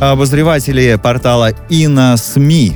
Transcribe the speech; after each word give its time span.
Обозреватели 0.00 0.98
портала 1.02 1.50
ИНАСМИ 1.68 2.74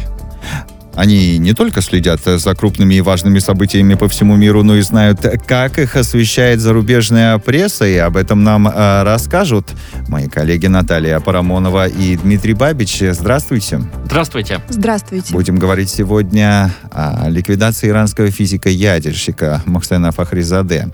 они 0.94 1.38
не 1.38 1.54
только 1.54 1.80
следят 1.80 2.20
за 2.22 2.54
крупными 2.54 2.96
и 2.96 3.00
важными 3.00 3.38
событиями 3.38 3.94
по 3.94 4.08
всему 4.08 4.36
миру, 4.36 4.62
но 4.62 4.76
и 4.76 4.82
знают, 4.82 5.20
как 5.46 5.78
их 5.78 5.96
освещает 5.96 6.60
зарубежная 6.60 7.38
пресса, 7.38 7.86
и 7.86 7.96
об 7.96 8.16
этом 8.16 8.44
нам 8.44 8.68
э, 8.68 9.02
расскажут 9.02 9.70
мои 10.08 10.28
коллеги 10.28 10.66
Наталья 10.66 11.18
Парамонова 11.20 11.88
и 11.88 12.16
Дмитрий 12.16 12.52
Бабич. 12.52 13.02
Здравствуйте. 13.12 13.80
Здравствуйте. 14.04 14.60
Здравствуйте. 14.68 15.32
Будем 15.32 15.56
говорить 15.56 15.88
сегодня 15.88 16.70
о 16.90 17.28
ликвидации 17.28 17.88
иранского 17.88 18.30
физика-ядерщика 18.30 19.62
Махсена 19.64 20.12
Фахризаде. 20.12 20.90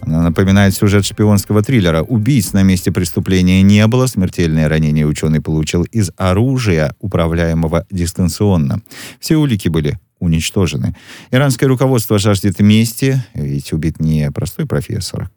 Она 0.00 0.22
напоминает 0.22 0.74
сюжет 0.74 1.04
шпионского 1.04 1.62
триллера. 1.62 2.02
Убийц 2.02 2.52
на 2.52 2.62
месте 2.62 2.92
преступления 2.92 3.62
не 3.62 3.86
было. 3.86 4.06
Смертельное 4.06 4.68
ранение 4.68 5.06
ученый 5.06 5.40
получил 5.40 5.82
из 5.84 6.10
оружия, 6.16 6.94
управляемого 7.00 7.86
дистанционно. 7.90 8.82
Все 9.20 9.36
улики 9.36 9.68
были 9.68 9.98
уничтожены. 10.18 10.96
Иранское 11.30 11.68
руководство 11.68 12.18
жаждет 12.18 12.60
мести, 12.60 13.22
ведь 13.34 13.72
убит 13.72 14.00
не 14.00 14.30
простой 14.30 14.66
профессор. 14.66 15.30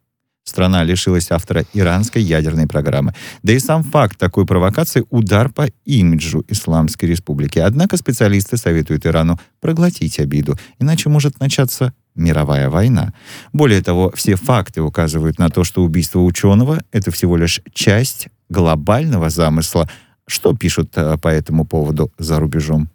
Страна 0.50 0.84
лишилась 0.84 1.30
автора 1.30 1.64
иранской 1.74 2.24
ядерной 2.24 2.66
программы. 2.66 3.14
Да 3.44 3.54
и 3.54 3.60
сам 3.60 3.84
факт 3.84 4.18
такой 4.18 4.48
провокации— 4.48 5.06
удар 5.12 5.50
по 5.50 5.68
имиджу 5.86 6.44
Исламской 6.48 7.08
Республики. 7.08 7.60
Однако 7.60 7.98
специалисты 7.98 8.58
советуют 8.58 9.06
Ирану 9.06 9.40
проглотить 9.62 10.20
обиду, 10.20 10.58
иначе 10.80 11.10
может 11.10 11.40
начаться 11.40 11.94
мировая 12.20 12.70
война. 12.70 13.14
Более 13.54 13.82
того, 13.82 14.12
все 14.16 14.36
факты 14.36 14.82
указывают 14.82 15.40
на 15.40 15.50
то, 15.50 15.64
что 15.64 15.84
убийство 15.84 16.20
ученого— 16.20 16.80
это 16.92 17.12
всего 17.12 17.38
лишь 17.38 17.62
часть 17.74 18.28
глобального 18.50 19.30
замысла. 19.30 19.90
Что 20.28 20.56
пишут 20.56 20.92
э, 20.96 21.18
по 21.18 21.30
этому 21.30 21.66
поводу 21.66 22.12
за 22.20 22.40
рубежом? 22.40 22.90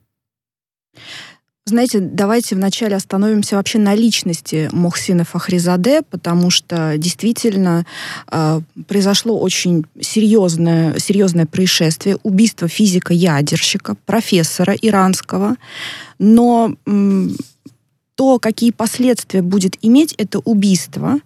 Знаете, 1.67 1.99
давайте 2.01 2.57
вначале 2.57 2.95
остановимся 2.95 3.57
вообще 3.57 3.79
на 3.79 3.95
личности 3.95 4.69
Мохсина 4.71 5.25
Фахризаде, 5.25 6.03
потому 6.03 6.51
что 6.51 6.99
действительно 6.99 7.87
э, 8.31 8.61
произошло 8.87 9.41
очень 9.41 9.87
серьезное, 9.99 10.99
серьезное 10.99 11.47
происшествие, 11.47 12.19
убийство 12.23 12.69
физика-ядерщика, 12.69 13.97
профессора 14.05 14.75
иранского. 14.75 15.57
Но 16.19 16.75
то, 18.17 18.39
какие 18.39 18.71
последствия 18.71 19.43
будет 19.43 19.77
иметь 19.83 20.15
это 20.19 20.39
убийство, 20.39 21.19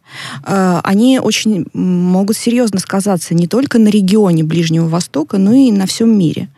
э, 0.44 0.81
они 0.83 1.19
очень 1.19 1.67
могут 1.75 2.36
серьезно 2.36 2.80
сказаться 2.80 3.34
не 3.34 3.47
только 3.47 3.78
на 3.78 3.89
регионе 3.89 4.42
Ближнего 4.42 4.89
Востока, 4.89 5.39
но 5.39 5.53
и 5.53 5.70
на 5.70 5.86
всем 5.86 6.17
мире. 6.17 6.48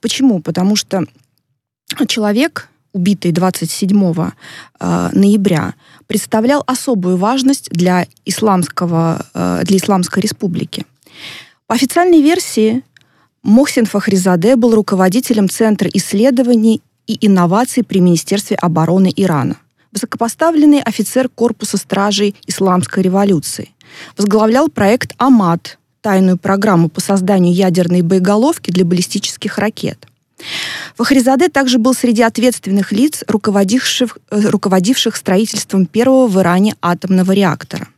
Почему? 0.00 0.40
Потому 0.40 0.76
что 0.76 1.04
человек, 2.06 2.68
убитый 2.92 3.32
27 3.32 4.14
э, 4.80 5.10
ноября, 5.12 5.74
представлял 6.06 6.62
особую 6.66 7.16
важность 7.16 7.68
для, 7.70 8.06
исламского, 8.24 9.26
э, 9.34 9.62
для 9.64 9.78
Исламской 9.78 10.22
Республики. 10.22 10.86
По 11.66 11.74
официальной 11.74 12.22
версии, 12.22 12.82
Мохсин 13.42 13.86
Фахризаде 13.86 14.54
был 14.54 14.74
руководителем 14.74 15.48
Центра 15.48 15.90
исследований 15.92 16.80
и 17.06 17.26
инноваций 17.26 17.82
при 17.82 17.98
Министерстве 17.98 18.56
обороны 18.56 19.12
Ирана 19.14 19.56
высокопоставленный 19.94 20.82
офицер 20.82 21.28
корпуса 21.28 21.76
стражей 21.78 22.34
Исламской 22.46 23.02
революции. 23.02 23.70
Возглавлял 24.18 24.68
проект 24.68 25.14
«Амат», 25.18 25.78
тайную 26.02 26.36
программу 26.36 26.90
по 26.90 27.00
созданию 27.00 27.54
ядерной 27.54 28.02
боеголовки 28.02 28.70
для 28.70 28.84
баллистических 28.84 29.56
ракет. 29.56 30.06
Фахризаде 30.96 31.48
также 31.48 31.78
был 31.78 31.94
среди 31.94 32.22
ответственных 32.22 32.92
лиц, 32.92 33.24
руководивших, 33.26 34.18
э, 34.30 34.40
руководивших 34.50 35.16
строительством 35.16 35.86
первого 35.86 36.26
в 36.26 36.38
Иране 36.38 36.74
атомного 36.82 37.32
реактора. 37.32 37.88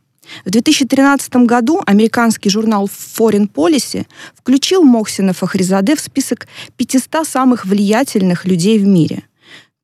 В 0.44 0.50
2013 0.50 1.46
году 1.46 1.82
американский 1.86 2.50
журнал 2.50 2.88
Foreign 2.88 3.50
Policy 3.50 4.06
включил 4.34 4.82
Мохсина 4.82 5.32
Фахризаде 5.32 5.96
в 5.96 6.00
список 6.00 6.46
500 6.76 7.26
самых 7.26 7.64
влиятельных 7.64 8.44
людей 8.44 8.78
в 8.78 8.86
мире– 8.86 9.22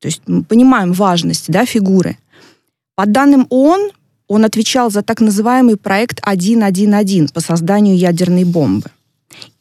то 0.03 0.07
есть 0.07 0.21
мы 0.27 0.43
понимаем 0.43 0.91
важность 0.91 1.49
да, 1.49 1.65
фигуры. 1.65 2.17
По 2.95 3.05
данным 3.05 3.47
ООН, 3.49 3.91
он 4.27 4.43
отвечал 4.43 4.91
за 4.91 5.01
так 5.01 5.21
называемый 5.21 5.77
проект 5.77 6.19
1.1.1 6.27 7.31
по 7.31 7.39
созданию 7.39 7.95
ядерной 7.97 8.43
бомбы. 8.43 8.91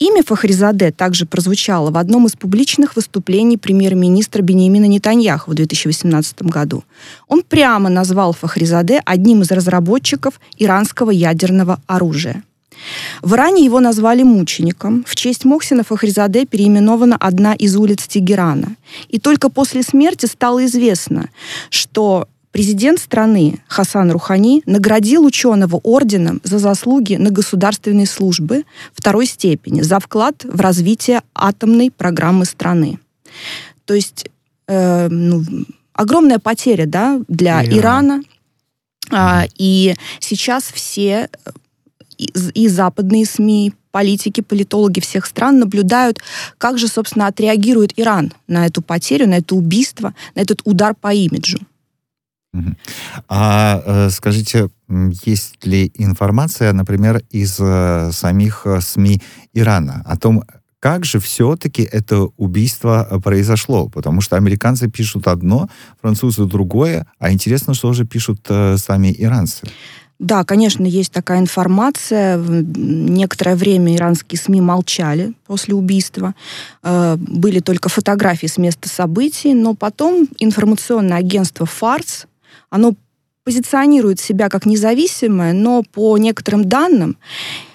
Имя 0.01 0.25
Фахризаде 0.25 0.91
также 0.91 1.27
прозвучало 1.27 1.93
в 1.93 1.97
одном 1.97 2.27
из 2.27 2.33
публичных 2.33 2.97
выступлений 2.97 3.57
премьер-министра 3.57 4.43
Бениамина 4.43 4.87
Нетаньяху 4.87 5.53
в 5.53 5.55
2018 5.55 6.43
году. 6.43 6.83
Он 7.29 7.43
прямо 7.43 7.89
назвал 7.89 8.33
Фахризаде 8.33 9.01
одним 9.05 9.43
из 9.43 9.53
разработчиков 9.53 10.41
иранского 10.59 11.13
ядерного 11.13 11.81
оружия. 11.87 12.43
В 13.22 13.34
Иране 13.34 13.65
его 13.65 13.81
назвали 13.81 14.22
мучеником. 14.22 15.05
В 15.06 15.15
честь 15.15 15.44
Мохсина 15.44 15.84
Фахризаде 15.84 16.47
переименована 16.47 17.16
одна 17.16 17.55
из 17.55 17.77
улиц 17.77 18.06
Тегерана. 18.06 18.77
И 19.09 19.19
только 19.19 19.49
после 19.49 19.83
смерти 19.83 20.27
стало 20.27 20.65
известно, 20.65 21.28
что 21.71 22.28
президент 22.50 22.99
страны 22.99 23.61
Хасан 23.69 24.11
Рухани 24.11 24.62
наградил 24.66 25.25
ученого 25.25 25.77
орденом 25.77 26.41
за 26.44 26.59
заслуги 26.59 27.15
на 27.15 27.31
государственной 27.31 28.06
службы 28.06 28.65
второй 28.93 29.27
степени 29.27 29.81
за 29.81 29.99
вклад 29.99 30.44
в 30.44 30.61
развитие 30.61 31.22
атомной 31.34 31.91
программы 31.91 32.44
страны. 32.44 32.99
То 33.84 33.94
есть 33.94 34.27
э, 34.69 35.09
ну, 35.09 35.44
огромная 35.93 36.38
потеря 36.38 36.87
да, 36.87 37.21
для 37.28 37.62
yeah. 37.62 37.78
Ирана. 37.78 38.22
А, 39.11 39.44
и 39.59 39.94
сейчас 40.21 40.65
все 40.65 41.28
и, 42.25 42.69
западные 42.69 43.27
СМИ, 43.27 43.72
политики, 43.91 44.41
политологи 44.41 45.00
всех 45.00 45.27
стран 45.27 45.59
наблюдают, 45.59 46.21
как 46.59 46.78
же, 46.78 46.88
собственно, 46.88 47.27
отреагирует 47.27 47.93
Иран 47.97 48.33
на 48.49 48.66
эту 48.66 48.83
потерю, 48.83 49.28
на 49.28 49.34
это 49.34 49.55
убийство, 49.55 50.15
на 50.34 50.41
этот 50.41 50.62
удар 50.65 50.94
по 50.94 51.12
имиджу. 51.12 51.59
А 53.28 53.82
э, 53.84 54.11
скажите, 54.11 54.69
есть 55.25 55.65
ли 55.65 55.91
информация, 55.94 56.72
например, 56.72 57.22
из 57.31 57.56
э, 57.59 58.11
самих 58.12 58.66
э, 58.66 58.81
СМИ 58.81 59.22
Ирана 59.55 60.03
о 60.05 60.19
том, 60.19 60.44
как 60.78 61.05
же 61.05 61.19
все-таки 61.19 61.82
это 61.82 62.22
убийство 62.37 63.21
произошло? 63.25 63.88
Потому 63.88 64.21
что 64.21 64.37
американцы 64.37 64.91
пишут 64.91 65.28
одно, 65.28 65.69
французы 66.03 66.44
другое, 66.44 67.06
а 67.19 67.32
интересно, 67.32 67.72
что 67.72 67.93
же 67.93 68.05
пишут 68.05 68.49
сами 68.49 69.15
иранцы. 69.16 69.65
Да, 70.22 70.44
конечно, 70.44 70.84
есть 70.84 71.12
такая 71.12 71.41
информация. 71.41 72.38
Некоторое 72.38 73.56
время 73.56 73.97
иранские 73.97 74.38
СМИ 74.38 74.60
молчали 74.60 75.34
после 75.49 75.75
убийства. 75.75 76.37
Э, 76.84 77.16
были 77.19 77.59
только 77.59 77.88
фотографии 77.88 78.47
с 78.47 78.56
места 78.56 78.88
событий, 78.88 79.53
но 79.53 79.75
потом 79.75 80.28
информационное 80.38 81.19
агентство 81.19 81.66
«Фарс», 81.66 82.27
оно 82.71 82.94
позиционирует 83.43 84.21
себя 84.21 84.49
как 84.49 84.65
независимое, 84.65 85.53
но 85.53 85.82
по 85.82 86.16
некоторым 86.19 86.69
данным, 86.69 87.16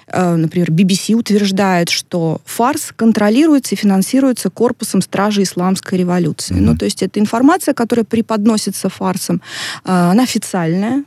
э, 0.06 0.36
например, 0.36 0.70
BBC 0.70 1.12
утверждает, 1.16 1.90
что 1.90 2.40
фарс 2.46 2.94
контролируется 2.96 3.74
и 3.74 3.78
финансируется 3.78 4.48
корпусом 4.48 5.02
Стражи 5.02 5.42
Исламской 5.42 5.98
революции. 5.98 6.56
Mm-hmm. 6.56 6.60
Ну, 6.60 6.76
то 6.78 6.86
есть 6.86 7.02
это 7.02 7.20
информация, 7.20 7.74
которая 7.74 8.06
преподносится 8.06 8.88
фарсом, 8.88 9.42
э, 9.84 9.90
она 9.90 10.22
официальная, 10.22 11.04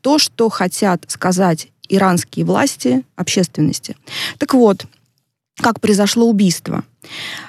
то, 0.00 0.18
что 0.18 0.48
хотят 0.48 1.04
сказать 1.08 1.68
иранские 1.88 2.44
власти 2.44 3.04
общественности. 3.16 3.96
Так 4.38 4.54
вот, 4.54 4.86
как 5.56 5.80
произошло 5.80 6.28
убийство. 6.28 6.84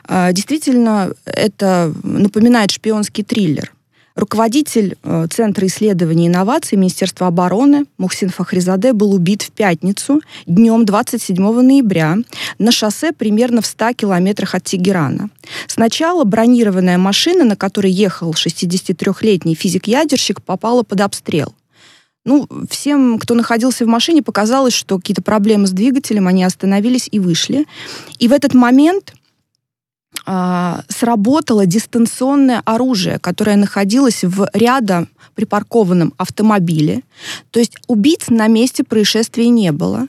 А, 0.03 0.31
действительно, 0.31 1.11
это 1.25 1.93
напоминает 2.03 2.71
шпионский 2.71 3.23
триллер. 3.23 3.71
Руководитель 4.15 4.95
э, 5.03 5.27
Центра 5.29 5.67
исследований 5.67 6.25
и 6.25 6.27
инноваций 6.29 6.77
Министерства 6.77 7.27
обороны 7.27 7.85
Мухсин 7.97 8.29
Фахризаде 8.29 8.93
был 8.93 9.13
убит 9.13 9.41
в 9.41 9.51
пятницу 9.51 10.21
днем 10.45 10.85
27 10.85 11.35
ноября 11.61 12.15
на 12.57 12.71
шоссе 12.71 13.11
примерно 13.11 13.61
в 13.61 13.65
100 13.65 13.91
километрах 13.93 14.55
от 14.55 14.63
Тегерана. 14.63 15.29
Сначала 15.67 16.23
бронированная 16.23 16.97
машина, 16.97 17.43
на 17.43 17.57
которой 17.57 17.91
ехал 17.91 18.31
63-летний 18.31 19.53
физик-ядерщик, 19.53 20.41
попала 20.41 20.83
под 20.83 21.01
обстрел– 21.01 21.53
ну, 22.25 22.47
всем, 22.69 23.19
кто 23.19 23.35
находился 23.35 23.85
в 23.85 23.87
машине, 23.87 24.23
показалось, 24.23 24.73
что 24.73 24.97
какие-то 24.97 25.21
проблемы 25.21 25.67
с 25.67 25.71
двигателем, 25.71 26.27
они 26.27 26.43
остановились 26.43 27.07
и 27.11 27.19
вышли. 27.19 27.65
И 28.17 28.27
в 28.27 28.33
этот 28.33 28.55
момент 28.55 29.13
э, 30.25 30.75
сработало 30.89 31.67
дистанционное 31.67 32.63
оружие, 32.65 33.19
которое 33.19 33.57
находилось 33.57 34.23
в 34.23 34.49
рядом 34.53 35.07
припаркованном 35.35 36.13
автомобиле. 36.17 37.01
То 37.51 37.59
есть 37.59 37.77
убийц 37.87 38.29
на 38.29 38.47
месте 38.47 38.83
происшествия 38.83 39.47
не 39.49 39.71
было. 39.71 40.07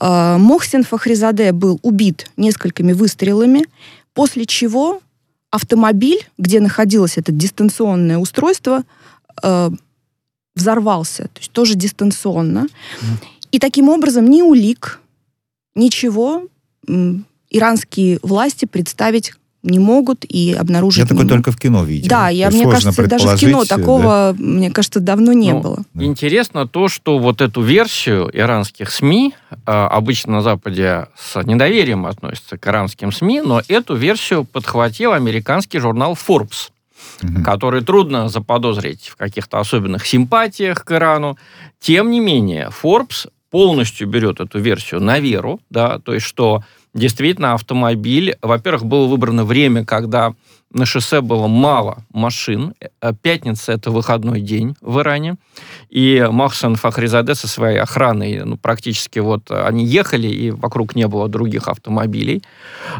Э, 0.00 0.38
Мохсин 0.38 0.84
Фахризаде 0.84 1.52
был 1.52 1.78
убит 1.82 2.30
несколькими 2.38 2.94
выстрелами, 2.94 3.66
после 4.14 4.46
чего 4.46 5.00
автомобиль, 5.50 6.26
где 6.38 6.60
находилось 6.60 7.18
это 7.18 7.30
дистанционное 7.30 8.16
устройство, 8.16 8.84
э, 9.42 9.70
взорвался, 10.56 11.24
то 11.24 11.40
есть 11.40 11.52
тоже 11.52 11.74
дистанционно. 11.74 12.66
И 13.52 13.60
таким 13.60 13.88
образом 13.88 14.28
ни 14.28 14.42
улик, 14.42 15.00
ничего 15.74 16.42
иранские 17.50 18.18
власти 18.22 18.64
представить 18.64 19.34
не 19.62 19.78
могут 19.78 20.24
и 20.24 20.52
обнаружить. 20.52 21.02
Я 21.02 21.08
такое 21.08 21.26
только 21.26 21.50
в 21.50 21.56
кино 21.56 21.84
видел. 21.84 22.08
Да, 22.08 22.28
я, 22.28 22.50
мне 22.50 22.64
кажется, 22.64 23.06
даже 23.06 23.28
в 23.28 23.36
кино 23.36 23.64
такого, 23.64 24.34
да? 24.36 24.44
мне 24.44 24.70
кажется, 24.70 25.00
давно 25.00 25.32
не 25.32 25.52
ну, 25.52 25.60
было. 25.60 25.78
Интересно 25.94 26.68
то, 26.68 26.88
что 26.88 27.18
вот 27.18 27.40
эту 27.40 27.62
версию 27.62 28.30
иранских 28.32 28.90
СМИ, 28.90 29.34
а, 29.66 29.88
обычно 29.88 30.34
на 30.34 30.42
Западе 30.42 31.08
с 31.16 31.42
недоверием 31.42 32.06
относятся 32.06 32.58
к 32.58 32.66
иранским 32.68 33.10
СМИ, 33.10 33.40
но 33.40 33.60
эту 33.66 33.96
версию 33.96 34.44
подхватил 34.44 35.12
американский 35.12 35.78
журнал 35.78 36.14
Forbes 36.14 36.70
угу. 37.22 37.42
который 37.42 37.82
трудно 37.82 38.28
заподозрить 38.28 39.08
в 39.08 39.16
каких-то 39.16 39.58
особенных 39.58 40.06
симпатиях 40.06 40.84
к 40.84 40.92
Ирану. 40.92 41.36
Тем 41.80 42.10
не 42.10 42.20
менее, 42.20 42.70
Forbes 42.82 43.28
полностью 43.50 44.08
берет 44.08 44.40
эту 44.40 44.58
версию 44.58 45.00
на 45.00 45.18
веру, 45.18 45.60
да, 45.70 45.98
то 45.98 46.12
есть 46.14 46.26
что 46.26 46.62
действительно 46.94 47.54
автомобиль, 47.54 48.36
во-первых, 48.42 48.84
было 48.84 49.06
выбрано 49.06 49.44
время, 49.44 49.84
когда 49.84 50.34
на 50.72 50.84
шоссе 50.84 51.20
было 51.20 51.46
мало 51.46 52.04
машин. 52.12 52.74
Э, 53.00 53.12
пятница– 53.22 53.72
это 53.74 53.90
выходной 53.90 54.40
день 54.40 54.74
в 54.80 55.00
Иране. 55.00 55.36
И 55.88 56.26
Махсан 56.30 56.76
Фахризаде 56.76 57.34
со 57.34 57.48
своей 57.48 57.78
охраной, 57.78 58.44
ну, 58.44 58.56
практически 58.56 59.20
вот 59.20 59.50
они 59.50 59.86
ехали, 59.86 60.26
и 60.26 60.50
вокруг 60.50 60.96
не 60.96 61.06
было 61.06 61.28
других 61.28 61.68
автомобилей. 61.68 62.42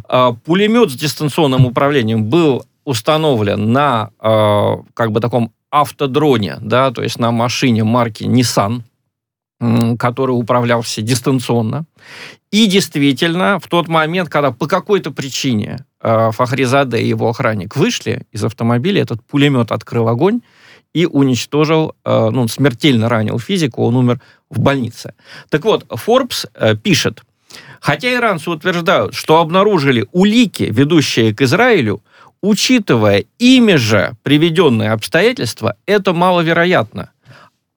А, 0.08 0.32
пулемет 0.32 0.90
с 0.90 0.94
дистанционным 0.94 1.66
управлением 1.66 2.24
был 2.24 2.64
установлен 2.86 3.72
на 3.72 4.10
э, 4.22 4.76
как 4.94 5.10
бы 5.12 5.20
таком 5.20 5.52
автодроне, 5.70 6.56
да, 6.60 6.90
то 6.90 7.02
есть 7.02 7.18
на 7.18 7.32
машине 7.32 7.84
марки 7.84 8.22
Nissan, 8.22 8.82
который 9.98 10.30
управлялся 10.30 11.02
дистанционно. 11.02 11.84
И 12.52 12.66
действительно, 12.66 13.58
в 13.58 13.68
тот 13.68 13.88
момент, 13.88 14.28
когда 14.28 14.52
по 14.52 14.68
какой-то 14.68 15.10
причине 15.10 15.84
э, 16.00 16.30
Фахризаде 16.30 16.98
и 16.98 17.08
его 17.08 17.28
охранник 17.28 17.74
вышли 17.76 18.22
из 18.30 18.44
автомобиля, 18.44 19.02
этот 19.02 19.22
пулемет 19.24 19.72
открыл 19.72 20.08
огонь 20.08 20.40
и 20.94 21.06
уничтожил, 21.06 21.94
э, 22.04 22.30
ну, 22.30 22.46
смертельно 22.46 23.08
ранил 23.08 23.40
физику, 23.40 23.84
он 23.84 23.96
умер 23.96 24.20
в 24.48 24.60
больнице. 24.60 25.14
Так 25.48 25.64
вот, 25.64 25.84
Forbes 25.88 26.48
э, 26.54 26.76
пишет, 26.76 27.24
хотя 27.80 28.14
иранцы 28.14 28.48
утверждают, 28.50 29.14
что 29.14 29.40
обнаружили 29.40 30.06
улики, 30.12 30.68
ведущие 30.70 31.34
к 31.34 31.42
Израилю, 31.42 32.00
Учитывая 32.42 33.24
ими 33.38 33.74
же 33.74 34.14
приведенные 34.22 34.90
обстоятельства, 34.90 35.76
это 35.86 36.12
маловероятно. 36.12 37.10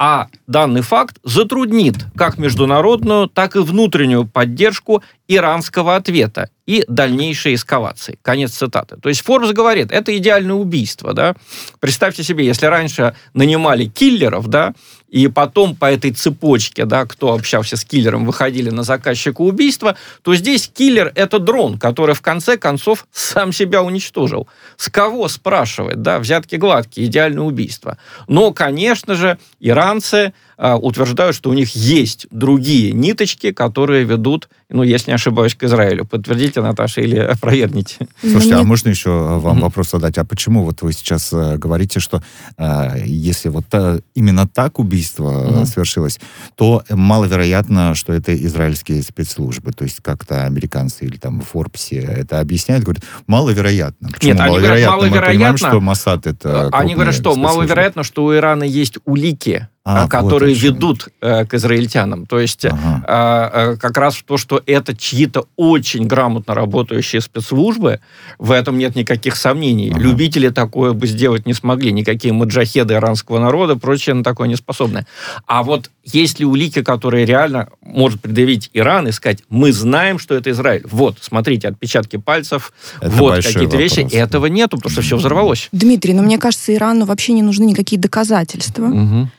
А 0.01 0.27
данный 0.47 0.81
факт 0.81 1.17
затруднит 1.23 1.95
как 2.15 2.37
международную, 2.37 3.27
так 3.27 3.57
и 3.57 3.59
внутреннюю 3.59 4.25
поддержку 4.25 5.03
иранского 5.27 5.97
ответа 5.97 6.49
и 6.65 6.85
дальнейшей 6.87 7.55
эскалации. 7.55 8.17
Конец 8.21 8.51
цитаты. 8.51 8.95
То 8.95 9.09
есть 9.09 9.21
Форбс 9.23 9.51
говорит, 9.51 9.91
это 9.91 10.15
идеальное 10.17 10.55
убийство, 10.55 11.11
да. 11.11 11.35
Представьте 11.81 12.23
себе, 12.23 12.45
если 12.45 12.67
раньше 12.67 13.13
нанимали 13.33 13.85
киллеров, 13.85 14.47
да, 14.47 14.73
и 15.09 15.27
потом 15.27 15.75
по 15.75 15.91
этой 15.91 16.11
цепочке, 16.11 16.85
да, 16.85 17.05
кто 17.05 17.33
общался 17.33 17.77
с 17.77 17.83
киллером, 17.83 18.25
выходили 18.25 18.69
на 18.69 18.83
заказчика 18.83 19.41
убийства, 19.41 19.95
то 20.21 20.35
здесь 20.35 20.69
киллер– 20.73 21.11
это 21.15 21.39
дрон, 21.39 21.77
который 21.77 22.15
в 22.15 22.21
конце 22.21 22.57
концов 22.57 23.07
сам 23.11 23.51
себя 23.51 23.83
уничтожил. 23.83 24.47
С 24.77 24.89
кого, 24.89 25.27
спрашивает, 25.27 26.01
да, 26.01 26.19
взятки 26.19 26.55
гладкие, 26.55 27.07
идеальное 27.07 27.43
убийство. 27.43 27.97
Но, 28.27 28.53
конечно 28.53 29.15
же, 29.15 29.37
иранцы 29.59 30.33
утверждают, 30.59 31.35
что 31.35 31.49
у 31.49 31.53
них 31.53 31.75
есть 31.75 32.27
другие 32.31 32.91
ниточки, 32.91 33.51
которые 33.51 34.03
ведут, 34.03 34.49
ну, 34.69 34.83
если 34.83 35.11
не 35.11 35.15
ошибаюсь, 35.15 35.55
к 35.55 35.63
Израилю. 35.63 36.05
Подтвердите, 36.05 36.61
Наташа, 36.61 37.01
или 37.01 37.17
опровергните. 37.17 37.95
Слушайте, 38.21 38.55
а 38.55 38.63
можно 38.63 38.89
еще 38.89 39.09
вам 39.09 39.57
mm-hmm. 39.57 39.61
вопрос 39.61 39.91
задать? 39.91 40.17
А 40.17 40.25
почему 40.25 40.65
вот 40.65 40.81
вы 40.81 40.91
сейчас 40.91 41.31
э, 41.31 41.57
говорите, 41.57 41.99
что 41.99 42.21
э, 42.57 43.03
если 43.05 43.49
вот 43.49 43.65
э, 43.71 44.01
именно 44.15 44.47
так 44.47 44.79
убийство 44.79 45.29
mm-hmm. 45.29 45.65
свершилось, 45.65 46.19
то 46.55 46.83
маловероятно, 46.89 47.95
что 47.95 48.11
это 48.11 48.35
израильские 48.35 49.01
спецслужбы, 49.01 49.71
то 49.71 49.85
есть 49.85 50.01
как-то 50.01 50.45
американцы 50.45 51.05
или 51.05 51.17
там 51.17 51.41
в 51.41 51.45
Форбсе 51.45 51.97
это 51.99 52.39
объясняют, 52.41 52.83
говорят, 52.83 53.03
маловероятно. 53.27 54.09
Почему 54.09 54.33
Нет, 54.33 54.39
маловероятно? 54.39 54.73
Они 54.73 55.09
говорят, 55.09 55.29
маловероятно. 55.29 55.29
Мы 55.29 55.33
понимаем, 55.33 55.57
что 55.57 55.79
Масад 55.79 56.27
это 56.27 56.69
Они 56.73 56.95
говорят, 56.95 57.15
что 57.15 57.35
маловероятно, 57.35 58.03
что 58.03 58.25
у 58.25 58.35
Ирана 58.35 58.63
есть 58.63 58.97
улики 59.05 59.67
а, 59.89 60.07
которые 60.07 60.53
вот 60.53 60.63
ведут 60.63 61.07
э, 61.21 61.45
к 61.45 61.53
израильтянам. 61.55 62.25
То 62.25 62.39
есть 62.39 62.65
ага. 62.65 63.03
э, 63.07 63.73
э, 63.73 63.77
как 63.77 63.97
раз 63.97 64.21
то, 64.25 64.37
что 64.37 64.61
это 64.65 64.95
чьи-то 64.95 65.47
очень 65.55 66.05
грамотно 66.05 66.53
работающие 66.53 67.21
спецслужбы, 67.21 67.99
в 68.37 68.51
этом 68.51 68.77
нет 68.77 68.95
никаких 68.95 69.35
сомнений. 69.35 69.89
Ага. 69.89 70.01
Любители 70.01 70.49
такое 70.49 70.93
бы 70.93 71.07
сделать 71.07 71.45
не 71.45 71.53
смогли. 71.53 71.91
Никакие 71.91 72.33
маджахеды 72.33 72.93
иранского 72.93 73.39
народа, 73.39 73.75
прочее 73.75 74.13
на 74.15 74.23
такое 74.23 74.47
не 74.47 74.55
способны. 74.55 75.05
А 75.47 75.63
вот 75.63 75.89
есть 76.05 76.39
ли 76.39 76.45
улики, 76.45 76.83
которые 76.83 77.25
реально 77.25 77.69
может 77.81 78.21
предъявить 78.21 78.69
Иран 78.73 79.07
и 79.07 79.11
сказать, 79.11 79.39
мы 79.49 79.71
знаем, 79.71 80.19
что 80.19 80.35
это 80.35 80.51
Израиль. 80.51 80.83
Вот, 80.89 81.17
смотрите, 81.21 81.67
отпечатки 81.67 82.17
пальцев, 82.17 82.73
это 83.01 83.15
вот 83.15 83.43
какие-то 83.43 83.77
вещи. 83.77 84.07
Этого 84.11 84.45
нету, 84.47 84.77
потому 84.77 84.91
что 84.91 85.01
все 85.01 85.17
взорвалось. 85.17 85.69
Дмитрий, 85.71 86.13
но 86.13 86.21
мне 86.21 86.37
кажется, 86.37 86.73
Ирану 86.73 87.05
вообще 87.05 87.33
не 87.33 87.41
нужны 87.41 87.63
никакие 87.63 87.99
доказательства. 87.99 88.85
Угу 88.85 89.29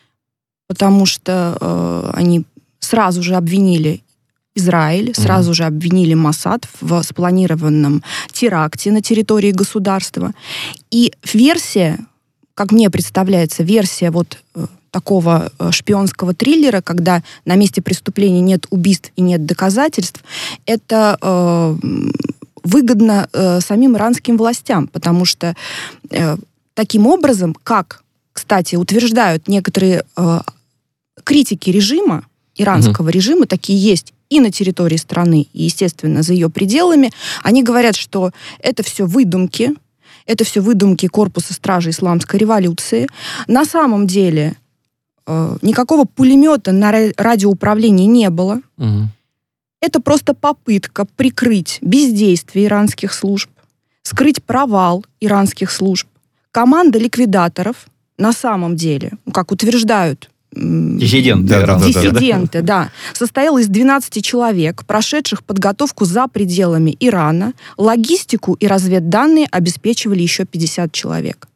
потому 0.70 1.04
что 1.04 1.58
э, 1.60 2.10
они 2.14 2.44
сразу 2.78 3.24
же 3.24 3.34
обвинили 3.34 4.04
Израиль, 4.54 5.12
сразу 5.16 5.50
mm-hmm. 5.50 5.54
же 5.54 5.64
обвинили 5.64 6.14
Масад 6.14 6.68
в 6.80 7.02
спланированном 7.02 8.04
теракте 8.30 8.92
на 8.92 9.02
территории 9.02 9.50
государства. 9.50 10.32
И 10.92 11.12
версия, 11.34 11.98
как 12.54 12.70
мне 12.70 12.88
представляется, 12.88 13.64
версия 13.64 14.12
вот 14.12 14.38
э, 14.54 14.66
такого 14.92 15.50
э, 15.58 15.72
шпионского 15.72 16.34
триллера, 16.34 16.82
когда 16.82 17.24
на 17.44 17.56
месте 17.56 17.82
преступления 17.82 18.40
нет 18.40 18.68
убийств 18.70 19.10
и 19.16 19.22
нет 19.22 19.44
доказательств, 19.46 20.22
это 20.66 21.18
э, 21.20 21.76
выгодно 22.62 23.28
э, 23.32 23.58
самим 23.60 23.96
иранским 23.96 24.36
властям, 24.36 24.86
потому 24.86 25.24
что 25.24 25.56
э, 26.10 26.36
таким 26.74 27.08
образом, 27.08 27.56
как, 27.64 28.04
кстати, 28.32 28.76
утверждают 28.76 29.48
некоторые 29.48 30.04
э, 30.16 30.40
критики 31.30 31.70
режима, 31.70 32.24
иранского 32.56 33.06
угу. 33.06 33.12
режима, 33.12 33.46
такие 33.46 33.78
есть 33.80 34.12
и 34.30 34.40
на 34.40 34.50
территории 34.50 34.96
страны, 34.96 35.46
и, 35.52 35.62
естественно, 35.62 36.22
за 36.22 36.32
ее 36.32 36.50
пределами. 36.50 37.12
Они 37.44 37.62
говорят, 37.62 37.94
что 37.94 38.32
это 38.58 38.82
все 38.82 39.06
выдумки, 39.06 39.74
это 40.26 40.42
все 40.42 40.60
выдумки 40.60 41.06
корпуса 41.06 41.54
стражи 41.54 41.90
исламской 41.90 42.40
революции. 42.40 43.08
На 43.46 43.64
самом 43.64 44.08
деле 44.08 44.56
э, 45.28 45.56
никакого 45.62 46.04
пулемета 46.04 46.72
на 46.72 46.90
радиоуправлении 47.16 48.06
не 48.06 48.28
было. 48.28 48.60
Угу. 48.78 49.08
Это 49.82 50.00
просто 50.00 50.34
попытка 50.34 51.04
прикрыть 51.04 51.78
бездействие 51.80 52.66
иранских 52.66 53.12
служб, 53.12 53.50
скрыть 54.02 54.42
провал 54.42 55.04
иранских 55.20 55.70
служб. 55.70 56.08
Команда 56.50 56.98
ликвидаторов 56.98 57.86
на 58.18 58.32
самом 58.32 58.74
деле, 58.74 59.12
как 59.32 59.52
утверждают 59.52 60.28
Диссиденты. 60.52 61.48
Да, 61.48 61.66
да, 61.66 61.86
Диссиденты, 61.86 62.62
да, 62.62 62.84
да. 62.84 62.90
Состоял 63.12 63.58
из 63.58 63.68
12 63.68 64.24
человек, 64.24 64.84
прошедших 64.84 65.44
подготовку 65.44 66.04
за 66.04 66.26
пределами 66.26 66.96
Ирана. 66.98 67.52
Логистику 67.76 68.54
и 68.54 68.66
разведданные 68.66 69.46
обеспечивали 69.50 70.22
еще 70.22 70.44
50 70.44 70.90
человек. 70.92 71.48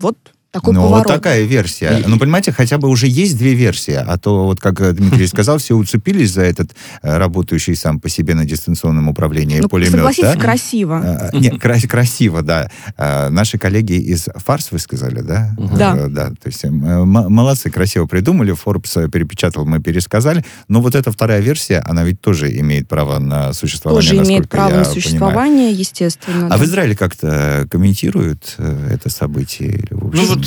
Вот 0.00 0.16
такой 0.50 0.74
ну, 0.74 0.82
поворот. 0.82 1.06
вот 1.06 1.14
такая 1.14 1.44
версия. 1.44 2.02
Ну, 2.06 2.18
понимаете, 2.18 2.50
хотя 2.50 2.78
бы 2.78 2.88
уже 2.88 3.06
есть 3.06 3.38
две 3.38 3.54
версии. 3.54 3.94
А 3.94 4.18
то, 4.18 4.46
вот 4.46 4.60
как 4.60 4.80
э, 4.80 4.92
Дмитрий 4.92 5.26
сказал, 5.28 5.58
все 5.58 5.76
уцепились 5.76 6.32
за 6.32 6.42
этот 6.42 6.72
э, 7.02 7.18
работающий 7.18 7.76
сам 7.76 8.00
по 8.00 8.08
себе 8.08 8.34
на 8.34 8.44
дистанционном 8.44 9.08
управлении 9.08 9.60
ну, 9.60 9.68
пулемет. 9.68 9.92
Согласитесь, 9.92 10.34
да? 10.34 10.40
красиво. 10.40 11.00
А, 11.04 11.30
нет, 11.36 11.60
кра- 11.60 11.78
красиво, 11.88 12.42
да. 12.42 12.68
А, 12.96 13.30
наши 13.30 13.58
коллеги 13.58 13.92
из 13.92 14.28
Фарс, 14.34 14.72
вы 14.72 14.80
сказали, 14.80 15.20
да? 15.20 15.54
Да. 15.56 15.92
А, 15.92 16.08
да, 16.08 16.30
то 16.30 16.46
есть 16.46 16.64
молодцы, 16.64 17.70
красиво 17.70 18.06
придумали. 18.06 18.52
Forbes 18.52 19.08
перепечатал, 19.08 19.64
мы 19.66 19.80
пересказали. 19.80 20.44
Но 20.66 20.80
вот 20.80 20.96
эта 20.96 21.12
вторая 21.12 21.40
версия, 21.40 21.78
она 21.86 22.02
ведь 22.02 22.20
тоже 22.20 22.50
имеет 22.58 22.88
право 22.88 23.20
на 23.20 23.52
существование, 23.52 24.10
Тоже 24.10 24.28
имеет 24.28 24.48
право 24.48 24.78
на 24.78 24.84
существование, 24.84 25.68
понимаю. 25.68 25.76
естественно. 25.76 26.46
А 26.46 26.50
да. 26.50 26.56
в 26.56 26.64
Израиле 26.64 26.96
как-то 26.96 27.68
комментируют 27.70 28.56
это 28.58 29.10
событие? 29.10 29.68
Или, 29.68 29.88
в 29.92 30.08
общем, 30.08 30.22
ну 30.22 30.26
вот 30.26 30.39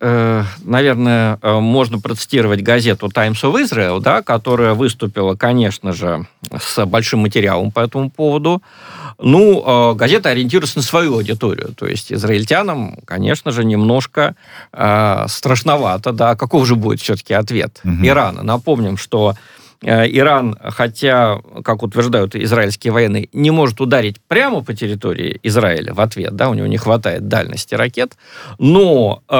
э, 0.00 0.44
наверное, 0.64 1.38
э, 1.40 1.58
можно 1.58 1.98
процитировать 1.98 2.62
газету 2.62 3.08
Times 3.08 3.42
of 3.42 3.62
Israel, 3.62 4.00
да, 4.00 4.22
которая 4.22 4.74
выступила, 4.74 5.34
конечно 5.34 5.92
же, 5.92 6.26
с 6.58 6.84
большим 6.86 7.20
материалом 7.20 7.70
по 7.70 7.80
этому 7.80 8.10
поводу. 8.10 8.62
Ну, 9.20 9.94
газета 9.96 10.28
ориентируется 10.28 10.78
на 10.78 10.84
свою 10.84 11.14
аудиторию, 11.14 11.74
то 11.76 11.86
есть 11.86 12.12
израильтянам, 12.12 12.98
конечно 13.04 13.50
же, 13.50 13.64
немножко 13.64 14.36
страшновато, 14.70 16.12
да, 16.12 16.36
каков 16.36 16.66
же 16.68 16.76
будет 16.76 17.00
все-таки 17.00 17.34
ответ 17.34 17.80
угу. 17.82 18.06
Ирана. 18.06 18.44
Напомним, 18.44 18.96
что 18.96 19.34
Э, 19.34 19.67
Иран, 19.82 20.56
хотя, 20.60 21.40
как 21.62 21.82
утверждают 21.82 22.34
израильские 22.34 22.92
военные, 22.92 23.28
не 23.32 23.50
может 23.50 23.80
ударить 23.80 24.16
прямо 24.26 24.62
по 24.62 24.74
территории 24.74 25.38
Израиля 25.44 25.94
в 25.94 26.00
ответ, 26.00 26.34
да, 26.34 26.50
у 26.50 26.54
него 26.54 26.66
не 26.66 26.78
хватает 26.78 27.28
дальности 27.28 27.74
ракет, 27.74 28.16
но 28.58 29.22
э, 29.28 29.34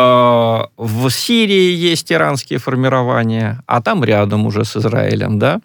в 0.77 1.11
Сирии 1.11 1.73
есть 1.73 2.13
иранские 2.13 2.61
формирования, 2.61 3.63
а 3.67 3.83
там 3.83 4.05
рядом 4.05 4.47
уже 4.47 4.65
с 4.65 4.77
Израилем, 4.77 5.39
да, 5.39 5.61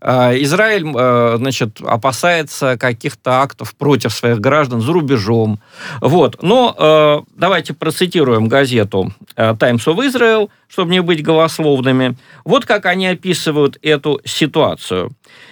Израиль, 0.00 0.84
э, 0.94 1.36
значит, 1.38 1.80
опасается 1.80 2.76
каких-то 2.78 3.42
актов 3.42 3.74
против 3.74 4.12
своих 4.12 4.40
граждан 4.40 4.80
за 4.80 4.92
рубежом. 4.92 5.58
Вот. 6.00 6.42
Но 6.42 6.74
э, 6.78 7.20
давайте 7.36 7.74
процитируем 7.74 8.48
газету 8.48 9.12
э, 9.36 9.54
Times 9.58 9.84
of 9.86 9.96
Israel, 10.06 10.50
чтобы 10.68 10.92
не 10.92 11.02
быть 11.02 11.22
голословными. 11.22 12.16
Вот 12.44 12.64
как 12.64 12.86
они 12.86 13.08
описывают 13.08 13.78
эту 13.82 14.20
ситуацию. 14.24 15.10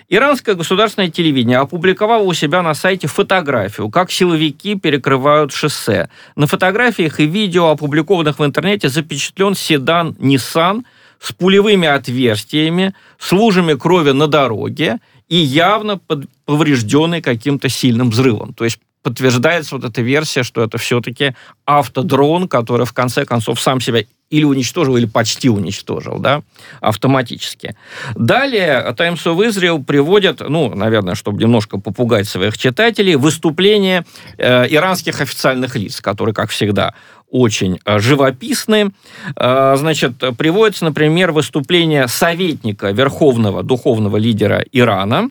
Иранское 0.09 0.55
государственное 0.55 1.11
телевидение 1.11 1.59
опубликовало 1.59 2.23
у 2.23 2.33
себя 2.33 2.63
на 2.63 2.75
сайте 2.75 3.09
фотографию, 3.09 3.91
как 3.91 4.13
силовики 4.13 4.77
перекрывают 4.77 5.53
шоссе. 5.53 6.09
На 6.37 6.47
фотографиях 6.47 7.19
и 7.19 7.27
видео, 7.27 7.71
опубликованных 7.71 8.39
в 8.39 8.45
интернете, 8.45 8.89
запечатлен 8.89 9.55
седан 9.55 10.17
Nissan– 10.21 10.85
с 11.27 11.33
пулевыми 11.33 11.89
отверстиями, 11.89 12.95
с 13.19 13.33
лужами 13.33 13.75
крови 13.75 14.13
на 14.13 14.29
дороге 14.29 14.99
и 15.29 15.37
явно 15.37 15.99
поврежденный 16.45 17.21
каким-то 17.21 17.69
сильным 17.69 18.11
взрывом. 18.11 18.55
То 18.55 18.65
есть 18.65 18.79
подтверждается 19.03 19.75
вот 19.75 19.85
эта 19.85 20.03
версия, 20.03 20.45
что 20.45 20.63
это 20.63 20.79
все-таки 20.79 21.35
автодрон, 21.65 22.47
который 22.47 22.87
в 22.87 22.93
конце 22.93 23.25
концов 23.25 23.61
сам 23.61 23.81
себя 23.81 24.05
или 24.31 24.45
уничтожил, 24.45 24.97
или 24.97 25.07
почти 25.07 25.49
уничтожил, 25.49 26.19
да, 26.19 26.43
автоматически. 26.81 27.77
Далее 28.15 28.95
Times 28.97 29.25
of 29.25 29.49
Israel 29.49 29.83
приводит, 29.85 30.41
ну, 30.49 30.75
наверное, 30.75 31.15
чтобы 31.15 31.41
немножко 31.41 31.79
попугать 31.79 32.29
своих 32.29 32.57
читателей, 32.59 33.17
выступление 33.17 34.05
э, 34.39 34.67
иранских 34.69 35.21
официальных 35.21 35.77
лиц, 35.77 36.01
которые, 36.01 36.35
как 36.35 36.51
всегда, 36.51 36.95
очень 37.31 37.79
э, 37.85 37.99
живописны. 37.99 38.93
Э, 39.37 39.77
значит, 39.77 40.23
приводится, 40.39 40.85
например, 40.85 41.33
выступление 41.33 42.09
советника 42.09 42.91
верховного 42.91 43.63
духовного 43.63 44.17
лидера 44.17 44.65
Ирана, 44.73 45.31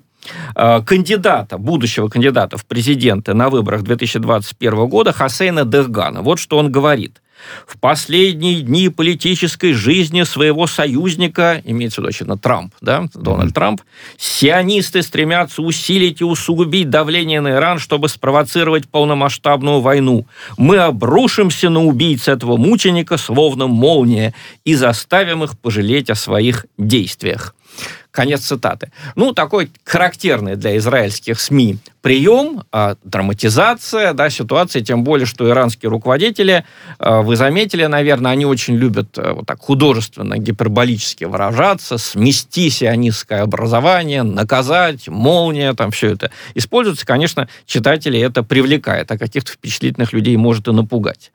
э, 0.55 0.81
кандидата, 0.81 1.57
будущего 1.57 2.07
кандидата 2.07 2.57
в 2.57 2.65
президенты 2.65 3.33
на 3.33 3.49
выборах 3.49 3.83
2021 3.83 4.87
года 4.87 5.13
Хасейна 5.13 5.65
Дехгана. 5.65 6.21
Вот 6.21 6.39
что 6.39 6.57
он 6.57 6.71
говорит. 6.71 7.21
В 7.67 7.79
последние 7.79 8.61
дни 8.61 8.89
политической 8.89 9.73
жизни 9.73 10.23
своего 10.23 10.67
союзника, 10.67 11.61
имеется 11.65 12.01
в 12.01 12.03
виду, 12.03 12.09
очевидно, 12.09 12.37
Трамп, 12.37 12.73
да, 12.81 13.05
Дональд 13.13 13.51
mm-hmm. 13.51 13.53
Трамп, 13.53 13.81
сионисты 14.17 15.01
стремятся 15.01 15.61
усилить 15.61 16.21
и 16.21 16.23
усугубить 16.23 16.89
давление 16.89 17.41
на 17.41 17.51
Иран, 17.51 17.79
чтобы 17.79 18.09
спровоцировать 18.09 18.87
полномасштабную 18.89 19.81
войну. 19.81 20.27
Мы 20.57 20.77
обрушимся 20.77 21.69
на 21.69 21.83
убийц 21.83 22.27
этого 22.27 22.57
мученика, 22.57 23.17
словно 23.17 23.67
молния, 23.67 24.33
и 24.63 24.75
заставим 24.75 25.43
их 25.43 25.57
пожалеть 25.57 26.09
о 26.09 26.15
своих 26.15 26.65
действиях. 26.77 27.54
Конец 28.15 28.45
цитаты. 28.45 28.91
Ну, 29.15 29.33
такой 29.33 29.69
характерный 29.83 30.55
для 30.55 30.77
израильских 30.77 31.39
СМИ 31.39 31.79
прием, 32.05 32.61
а, 32.71 32.97
драматизация 33.03 34.13
да, 34.13 34.29
ситуации, 34.29 34.81
тем 34.81 35.03
более, 35.03 35.25
что 35.25 35.49
иранские 35.49 35.89
руководители, 35.89 36.63
а, 36.99 37.23
вы 37.23 37.35
заметили, 37.35 37.83
наверное, 37.87 38.31
они 38.31 38.45
очень 38.45 38.75
любят 38.75 39.17
а, 39.17 39.33
вот 39.33 39.47
так 39.47 39.59
художественно, 39.59 40.37
гиперболически 40.37 41.23
выражаться, 41.23 41.97
смести 41.97 42.69
сионистское 42.69 43.41
образование, 43.41 44.21
наказать, 44.21 45.07
молния, 45.07 45.73
там 45.73 45.89
все 45.89 46.11
это 46.11 46.29
используется. 46.53 47.07
Конечно, 47.07 47.49
читателей 47.65 48.21
это 48.21 48.43
привлекает, 48.43 49.11
а 49.11 49.17
каких-то 49.17 49.51
впечатлительных 49.53 50.13
людей 50.13 50.37
может 50.37 50.67
и 50.67 50.71
напугать. 50.71 51.31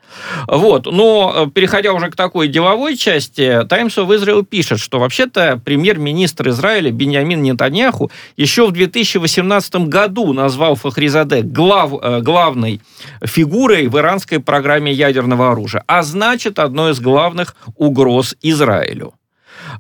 Вот, 0.47 0.87
но 0.87 1.51
переходя 1.53 1.93
уже 1.93 2.11
к 2.11 2.17
такой 2.17 2.47
деловой 2.47 2.97
части, 2.97 3.67
Times 3.69 3.97
of 3.97 4.07
Israel 4.17 4.45
пишет, 4.45 4.79
что 4.79 5.01
вообще-то 5.01 5.61
премьер-министр 5.65 6.51
Израиля 6.51 6.70
Беньямин 6.79 7.43
Нетаньяху 7.43 8.11
еще 8.37 8.67
в 8.67 8.73
2018 8.73 9.89
году 9.89 10.33
назвал 10.33 10.61
назвал 10.61 10.75
Фахризаде 10.75 11.43
глав, 11.43 11.93
э, 12.03 12.21
главной 12.21 12.81
фигурой 13.25 13.89
в 13.89 13.97
иранской 13.97 14.41
программе 14.41 14.93
ядерного 14.93 15.53
оружия, 15.53 15.83
а 15.87 16.03
значит, 16.03 16.59
одной 16.59 16.93
из 16.93 17.01
главных 17.01 17.57
угроз 17.77 18.37
Израилю. 18.43 19.15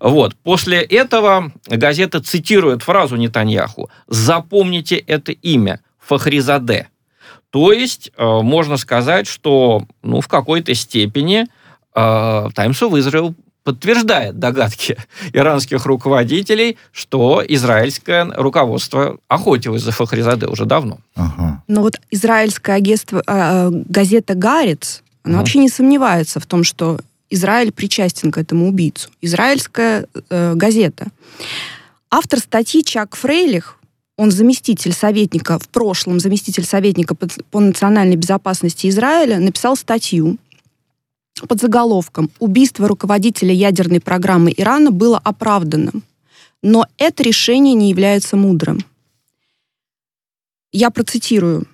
Вот. 0.00 0.34
После 0.42 0.80
этого 0.80 1.52
газета 1.66 2.20
цитирует 2.20 2.82
фразу 2.82 3.16
Нетаньяху 3.16 3.90
«Запомните 4.06 4.96
это 4.96 5.32
имя– 5.32 5.80
Фахризаде». 5.98 6.88
То 7.50 7.72
есть, 7.72 8.12
э, 8.16 8.40
можно 8.42 8.76
сказать, 8.76 9.26
что 9.26 9.82
ну, 10.02 10.20
в 10.20 10.28
какой-то 10.28 10.74
степени 10.74 11.46
э, 11.94 12.48
Times 12.54 12.80
of 12.80 12.92
Israel 12.92 13.34
подтверждает 13.64 14.38
догадки 14.38 14.96
иранских 15.32 15.86
руководителей, 15.86 16.76
что 16.92 17.42
израильское 17.46 18.24
руководство 18.36 19.18
охотилось 19.28 19.82
за 19.82 19.92
Фахризаде 19.92 20.46
уже 20.46 20.64
давно. 20.64 20.98
Ага. 21.14 21.62
Но 21.68 21.82
вот 21.82 22.00
израильское 22.10 22.74
агентство, 22.74 23.22
э, 23.26 23.70
газета 23.70 24.34
«Гарец», 24.34 25.02
она 25.22 25.34
ага. 25.34 25.40
вообще 25.40 25.58
не 25.58 25.68
сомневается 25.68 26.40
в 26.40 26.46
том, 26.46 26.64
что 26.64 26.98
Израиль 27.28 27.72
причастен 27.72 28.32
к 28.32 28.38
этому 28.38 28.68
убийцу. 28.68 29.10
Израильская 29.20 30.06
э, 30.30 30.54
газета. 30.54 31.06
Автор 32.10 32.40
статьи 32.40 32.82
Чак 32.82 33.14
Фрейлих, 33.14 33.76
он 34.16 34.30
заместитель 34.30 34.92
советника, 34.92 35.58
в 35.58 35.68
прошлом 35.68 36.18
заместитель 36.18 36.64
советника 36.64 37.14
по, 37.14 37.28
по 37.50 37.60
национальной 37.60 38.16
безопасности 38.16 38.88
Израиля, 38.88 39.38
написал 39.38 39.76
статью, 39.76 40.38
под 41.46 41.60
заголовком 41.60 42.30
«Убийство 42.38 42.86
руководителя 42.88 43.54
ядерной 43.54 44.00
программы 44.00 44.52
Ирана 44.56 44.90
было 44.90 45.18
оправданным, 45.18 46.02
но 46.62 46.86
это 46.98 47.22
решение 47.22 47.74
не 47.74 47.90
является 47.90 48.36
мудрым». 48.36 48.80
Я 50.72 50.90
процитирую 50.90 51.66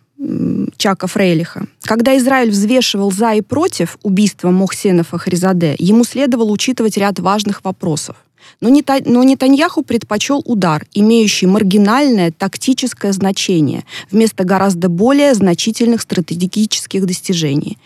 Чака 0.77 1.07
Фрейлиха. 1.07 1.67
Когда 1.83 2.17
Израиль 2.17 2.51
взвешивал 2.51 3.13
за 3.13 3.35
и 3.35 3.43
против 3.43 3.99
убийства 4.03 4.51
Мохсена 4.51 5.05
Фахризаде, 5.05 5.77
ему 5.79 6.05
следовало 6.05 6.51
учитывать 6.51 6.97
ряд 6.97 7.19
важных 7.19 7.63
вопросов. 7.65 8.17
Но, 8.61 8.69
Нета... 8.69 9.01
но 9.05 9.23
Нетаньяху 9.25 9.83
предпочел 9.83 10.41
удар, 10.45 10.87
имеющий 10.95 11.47
маргинальное 11.47 12.33
тактическое 12.33 13.13
значение, 13.13 13.85
вместо 14.11 14.45
гораздо 14.45 14.89
более 14.89 15.35
значительных 15.35 16.01
стратегических 16.01 17.07
достижений. 17.07 17.77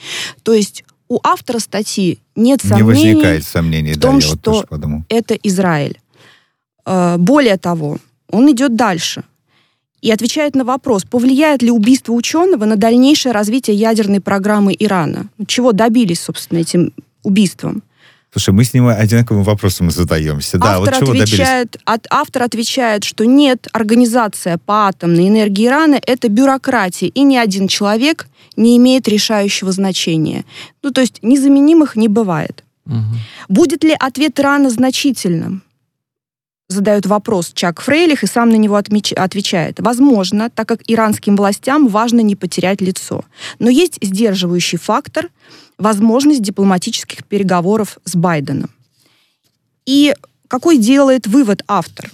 То 0.42 0.52
есть 0.52 0.84
у 1.10 1.18
автора 1.24 1.58
статьи 1.58 2.20
нет 2.36 2.62
сомнений 2.62 2.82
Не 2.82 3.14
возникает 3.14 3.44
сомнений, 3.44 3.92
в 3.92 4.00
том, 4.00 4.20
да, 4.20 4.26
что 4.26 4.64
вот 4.70 5.02
это 5.08 5.34
Израиль. 5.34 6.00
Э, 6.86 7.16
более 7.18 7.58
того, 7.58 7.98
он 8.30 8.50
идет 8.50 8.76
дальше 8.76 9.24
и 10.00 10.10
отвечает 10.10 10.54
на 10.54 10.64
вопрос, 10.64 11.04
повлияет 11.04 11.62
ли 11.62 11.70
убийство 11.70 12.12
ученого 12.12 12.64
на 12.64 12.76
дальнейшее 12.76 13.32
развитие 13.32 13.76
ядерной 13.76 14.20
программы 14.20 14.74
Ирана. 14.78 15.26
Чего 15.46 15.72
добились, 15.72 16.20
собственно, 16.20 16.60
этим 16.60 16.92
убийством? 17.22 17.82
Слушай, 18.32 18.54
мы 18.54 18.64
с 18.64 18.72
ним 18.72 18.86
одинаковым 18.86 19.42
вопросом 19.42 19.90
задаемся. 19.90 20.58
Да, 20.58 20.76
автор, 20.76 20.94
вот 20.94 21.00
чего 21.00 21.10
отвечает, 21.12 21.76
от, 21.84 22.06
автор 22.10 22.42
отвечает, 22.44 23.02
что 23.02 23.24
нет, 23.24 23.66
организация 23.72 24.56
по 24.58 24.86
атомной 24.86 25.28
энергии 25.28 25.66
Ирана— 25.66 26.00
это 26.06 26.28
бюрократия, 26.28 27.08
и 27.08 27.22
ни 27.22 27.36
один 27.36 27.66
человек 27.66 28.28
не 28.56 28.76
имеет 28.76 29.08
решающего 29.08 29.72
значения. 29.72 30.44
Ну, 30.82 30.92
то 30.92 31.00
есть 31.00 31.18
незаменимых 31.22 31.96
не 31.96 32.06
бывает. 32.06 32.62
Угу. 32.86 32.96
Будет 33.48 33.82
ли 33.82 33.96
ответ 33.98 34.38
Ирана 34.38 34.70
значительным? 34.70 35.62
Задает 36.70 37.06
вопрос 37.06 37.52
Чак 37.54 37.80
Фрейлих 37.80 38.22
и 38.22 38.26
сам 38.26 38.50
на 38.50 38.56
него 38.56 38.76
отмеч... 38.76 39.12
отвечает. 39.12 39.80
Возможно, 39.80 40.50
так 40.50 40.68
как 40.68 40.80
иранским 40.86 41.36
властям 41.36 41.88
важно 41.88 42.20
не 42.20 42.36
потерять 42.36 42.80
лицо. 42.80 43.24
Но 43.58 43.68
есть 43.68 43.98
сдерживающий 44.02 44.78
фактор– 44.78 45.28
возможность 45.78 46.42
дипломатических 46.42 47.24
переговоров 47.24 47.98
с 48.04 48.14
Байденом. 48.14 48.70
И 49.86 50.14
какой 50.46 50.78
делает 50.78 51.26
вывод 51.26 51.62
автор? 51.66 52.10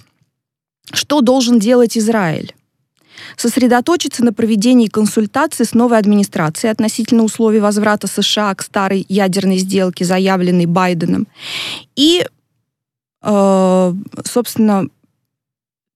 Что 0.91 1.21
должен 1.21 1.59
делать 1.59 1.97
Израиль? 1.97 2.53
сосредоточиться 3.35 4.23
на 4.23 4.31
проведении 4.31 4.87
консультаций 4.87 5.65
с 5.65 5.73
новой 5.73 5.97
администрацией 5.97 6.71
относительно 6.71 7.23
условий 7.23 7.59
возврата 7.59 8.07
США 8.07 8.53
к 8.53 8.61
старой 8.61 9.05
ядерной 9.09 9.57
сделке, 9.57 10.05
заявленной 10.05 10.67
Байденом, 10.67 11.27
и, 11.95 12.25
э, 13.21 13.93
собственно, 14.25 14.87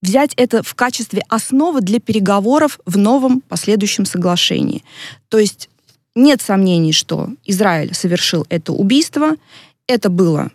взять 0.01 0.33
это 0.35 0.63
в 0.63 0.73
качестве 0.75 1.23
основы 1.29 1.81
для 1.81 1.99
переговоров 1.99 2.79
в 2.85 2.97
новом 2.97 3.41
последующем 3.41 4.05
соглашении. 4.05 4.83
То 5.29 5.37
есть 5.37 5.69
нет 6.15 6.41
сомнений, 6.41 6.91
что 6.91 7.29
Израиль 7.45 7.93
совершил 7.93 8.45
это 8.49 8.73
убийство, 8.73 9.35
это 9.87 10.09
было 10.09 10.51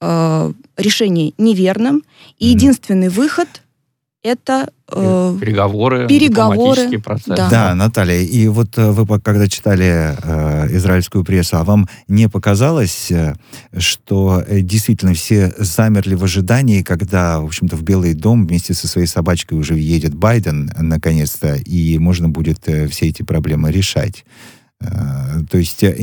э, 0.00 0.52
решение 0.76 1.32
неверным, 1.38 2.04
и 2.38 2.48
единственный 2.48 3.08
выход 3.08 3.48
это 4.22 4.72
переговоры, 4.88 6.06
переговоры, 6.06 6.98
процесс. 7.00 7.36
Да. 7.36 7.50
да, 7.50 7.74
Наталья, 7.74 8.20
и 8.20 8.48
вот 8.48 8.78
э, 8.78 8.90
вы 8.92 9.20
когда 9.20 9.48
читали 9.48 10.16
э, 10.22 10.76
израильскую 10.76 11.24
прессу, 11.24 11.56
а 11.56 11.64
вам 11.64 11.88
не 12.06 12.28
показалось, 12.28 13.10
э, 13.10 13.34
что 13.76 14.44
действительно 14.48 15.14
все 15.14 15.52
замерли 15.58 16.14
в 16.14 16.24
ожидании, 16.24 16.82
когда, 16.82 17.40
в 17.40 17.46
общем-то, 17.46 17.76
в 17.76 17.82
Белый 17.82 18.14
дом 18.14 18.46
вместе 18.46 18.74
со 18.74 18.86
своей 18.86 19.08
собачкой 19.08 19.58
уже 19.58 19.76
едет 19.78 20.14
Байден, 20.14 20.70
наконец-то, 20.78 21.54
и 21.54 21.98
можно 21.98 22.28
будет 22.28 22.68
э, 22.68 22.86
все 22.88 23.06
эти 23.06 23.22
проблемы 23.22 23.72
решать? 23.72 24.24
Э, 24.80 25.40
то 25.50 25.58
есть 25.58 25.82
э, 25.82 25.96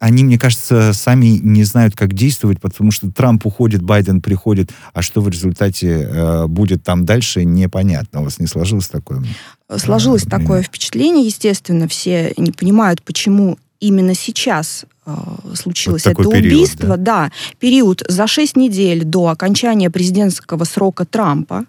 они, 0.00 0.24
мне 0.24 0.38
кажется, 0.38 0.92
сами 0.92 1.26
не 1.42 1.64
знают, 1.64 1.96
как 1.96 2.12
действовать, 2.12 2.60
потому 2.60 2.92
что 2.92 3.10
Трамп 3.10 3.46
уходит, 3.46 3.82
Байден 3.82 4.20
приходит, 4.20 4.70
а 4.92 5.02
что 5.02 5.20
в 5.20 5.28
результате 5.28 5.88
э, 5.88 6.46
будет 6.46 6.84
там 6.84 7.04
дальше, 7.04 7.44
непонятно. 7.44 8.20
У 8.20 8.24
вас 8.24 8.38
не 8.38 8.46
сложилось 8.46 8.88
такое? 8.88 9.24
Сложилось 9.76 10.24
э, 10.24 10.30
такое 10.30 10.62
впечатление, 10.62 11.26
естественно, 11.26 11.88
все 11.88 12.32
не 12.36 12.52
понимают, 12.52 13.02
почему 13.02 13.58
именно 13.80 14.14
сейчас 14.14 14.84
э, 15.04 15.12
случилось 15.54 16.04
вот 16.04 16.12
это 16.12 16.30
период, 16.30 16.44
убийство. 16.44 16.96
Да? 16.96 16.96
да, 16.96 17.32
период 17.58 18.04
за 18.08 18.28
6 18.28 18.56
недель 18.56 19.04
до 19.04 19.28
окончания 19.28 19.90
президентского 19.90 20.62
срока 20.62 21.06
Трампа. 21.06 21.64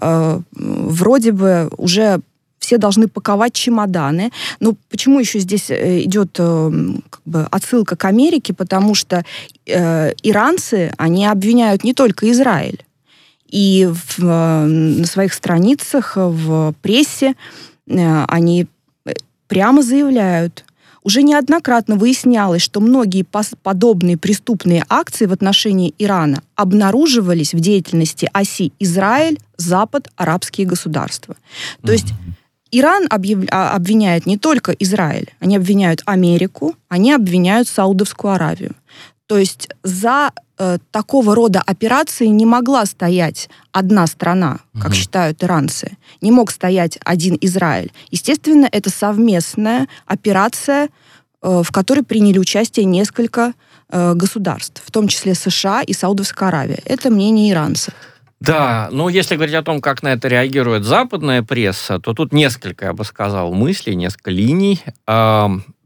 Э, 0.00 0.40
вроде 0.52 1.32
бы 1.32 1.70
уже 1.76 2.20
все 2.68 2.76
должны 2.76 3.08
паковать 3.08 3.54
чемоданы. 3.54 4.30
Ну, 4.60 4.76
почему 4.90 5.20
еще 5.20 5.38
здесь 5.38 5.70
э, 5.70 6.02
идет 6.02 6.36
э, 6.38 6.70
как 7.08 7.22
бы, 7.24 7.48
отсылка 7.50 7.96
к 7.96 8.04
Америке? 8.04 8.52
Потому 8.52 8.94
что 8.94 9.24
э, 9.64 10.12
иранцы, 10.22 10.92
они 10.98 11.26
обвиняют 11.26 11.82
не 11.82 11.94
только 11.94 12.30
Израиль. 12.30 12.84
И 13.48 13.88
в, 13.90 14.22
э, 14.22 14.64
на 14.66 15.06
своих 15.06 15.32
страницах, 15.32 16.16
в 16.16 16.74
прессе 16.82 17.36
э, 17.86 18.24
они 18.28 18.66
прямо 19.46 19.82
заявляют, 19.82 20.66
уже 21.02 21.22
неоднократно 21.22 21.96
выяснялось, 21.96 22.60
что 22.60 22.80
многие 22.80 23.24
подобные 23.62 24.18
преступные 24.18 24.84
акции 24.90 25.24
в 25.24 25.32
отношении 25.32 25.94
Ирана 25.98 26.42
обнаруживались 26.54 27.54
в 27.54 27.60
деятельности 27.60 28.28
оси 28.34 28.74
Израиль, 28.78 29.38
Запад, 29.56 30.08
арабские 30.16 30.66
государства. 30.66 31.34
То 31.82 31.92
есть 31.92 32.08
Иран 32.70 33.06
объяв... 33.10 33.44
А, 33.50 33.74
обвиняет 33.74 34.26
не 34.26 34.36
только 34.36 34.72
Израиль, 34.72 35.32
они 35.40 35.56
обвиняют 35.56 36.02
Америку, 36.06 36.74
они 36.88 37.12
обвиняют 37.12 37.68
Саудовскую 37.68 38.34
Аравию. 38.34 38.74
То 39.28 39.36
есть 39.36 39.68
за 39.82 40.32
э, 40.58 40.78
такого 40.90 41.34
рода 41.34 41.62
операции 41.64 42.26
не 42.26 42.46
могла 42.46 42.86
стоять 42.86 43.50
одна 43.72 44.06
страна, 44.06 44.60
как 44.74 44.88
угу. 44.88 44.94
считают 44.94 45.44
иранцы. 45.44 45.98
Не 46.22 46.32
мог 46.32 46.50
стоять 46.50 46.98
один 47.04 47.36
Израиль. 47.42 47.92
Естественно, 48.10 48.66
это 48.72 48.88
совместная 48.88 49.86
операция, 50.06 50.88
э, 51.42 51.62
в 51.62 51.70
которой 51.70 52.04
приняли 52.04 52.38
участие 52.38 52.86
несколько 52.86 53.52
э, 53.90 54.14
государств, 54.14 54.82
в 54.84 54.90
том 54.90 55.08
числе 55.08 55.34
США 55.34 55.82
и 55.82 55.92
Саудовская 55.92 56.48
Аравия. 56.48 56.80
Это 56.86 57.10
мнение 57.10 57.52
иранцев. 57.52 57.92
Да, 58.40 58.88
ну 58.92 59.08
если 59.08 59.34
говорить 59.34 59.54
о 59.56 59.62
том, 59.62 59.80
как 59.80 60.02
на 60.02 60.12
это 60.12 60.28
реагирует 60.28 60.84
западная 60.84 61.42
пресса, 61.42 61.98
то 61.98 62.14
тут 62.14 62.32
несколько, 62.32 62.86
я 62.86 62.92
бы 62.92 63.04
сказал, 63.04 63.52
мыслей, 63.52 63.96
несколько 63.96 64.30
линий. 64.30 64.80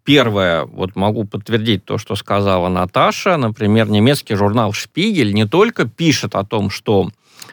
Первое, 0.04 0.64
вот 0.64 0.97
могу 0.97 1.25
подтвердить 1.25 1.84
то, 1.84 1.97
что 1.97 2.17
сказала 2.17 2.69
Наташа. 2.69 3.36
Например, 3.36 3.88
немецкий 3.88 4.34
журнал 4.34 4.73
«Шпигель» 4.73 5.32
не 5.32 5.47
только 5.47 5.86
пишет 5.86 6.34
о 6.34 6.45
том, 6.45 6.71
что 6.71 7.10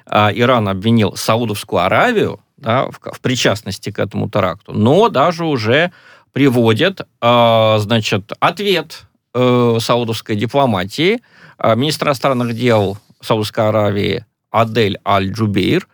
а, 0.07 0.31
Иран 0.33 0.67
обвинил 0.67 1.15
Саудовскую 1.15 1.83
Аравию 1.83 2.39
да, 2.57 2.87
в, 2.87 2.99
в 3.13 3.21
причастности 3.21 3.91
к 3.91 3.99
этому 3.99 4.29
теракту, 4.29 4.73
но 4.73 5.09
даже 5.09 5.45
уже 5.45 5.91
приводит, 6.33 7.01
а, 7.21 7.77
значит, 7.79 8.33
ответ 8.39 9.03
э, 9.33 9.77
саудовской 9.79 10.35
дипломатии. 10.35 11.19
А, 11.57 11.75
министр 11.75 12.07
иностранных 12.07 12.55
дел 12.55 12.97
Саудовской 13.21 13.67
Аравии 13.67 14.25
Адель 14.51 14.97
Аль-Джубейр 15.05 15.87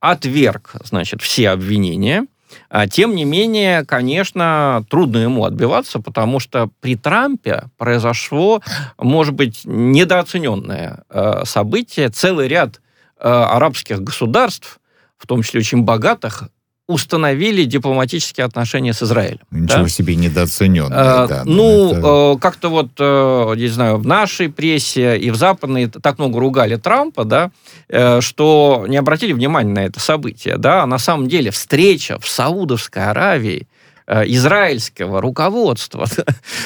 отверг, 0.00 0.72
значит, 0.84 1.22
все 1.22 1.50
обвинения. 1.50 2.26
А, 2.68 2.88
тем 2.88 3.14
не 3.14 3.24
менее, 3.24 3.84
конечно, 3.84 4.84
трудно 4.88 5.18
ему 5.18 5.44
отбиваться, 5.44 6.00
потому 6.00 6.40
что 6.40 6.70
при 6.80 6.96
Трампе 6.96 7.64
произошло, 7.76 8.60
может 8.98 9.34
быть, 9.34 9.62
недооцененное 9.64 11.04
э, 11.08 11.44
событие. 11.44 12.08
Целый 12.08 12.48
ряд 12.48 12.80
э, 13.18 13.28
арабских 13.28 14.00
государств, 14.00 14.80
в 15.16 15.26
том 15.26 15.42
числе 15.42 15.60
очень 15.60 15.82
богатых, 15.82 16.48
установили 16.90 17.64
дипломатические 17.64 18.44
отношения 18.44 18.92
с 18.92 19.02
Израилем. 19.02 19.40
Ничего 19.50 19.82
да? 19.82 19.88
себе 19.88 20.16
недооцененные. 20.16 20.98
А, 20.98 21.26
да, 21.26 21.42
ну, 21.44 21.92
это... 21.92 22.34
Э, 22.36 22.40
как-то 22.40 22.68
вот, 22.68 22.88
э, 22.98 23.54
не 23.56 23.68
знаю, 23.68 23.98
в 23.98 24.06
нашей 24.06 24.48
прессе 24.48 25.16
и 25.16 25.30
в 25.30 25.36
западной 25.36 25.88
так 25.88 26.18
много 26.18 26.40
ругали 26.40 26.76
Трампа, 26.76 27.24
да, 27.24 27.50
э, 27.88 28.20
что 28.20 28.84
не 28.88 28.96
обратили 28.96 29.32
внимания 29.32 29.72
на 29.72 29.84
это 29.84 30.00
событие. 30.00 30.56
Да? 30.58 30.82
А 30.82 30.86
на 30.86 30.98
самом 30.98 31.28
деле 31.28 31.50
встреча 31.50 32.18
в 32.18 32.28
Саудовской 32.28 33.04
Аравии 33.04 33.60
Э, 33.60 33.64
израильского 34.06 35.20
руководства 35.20 36.06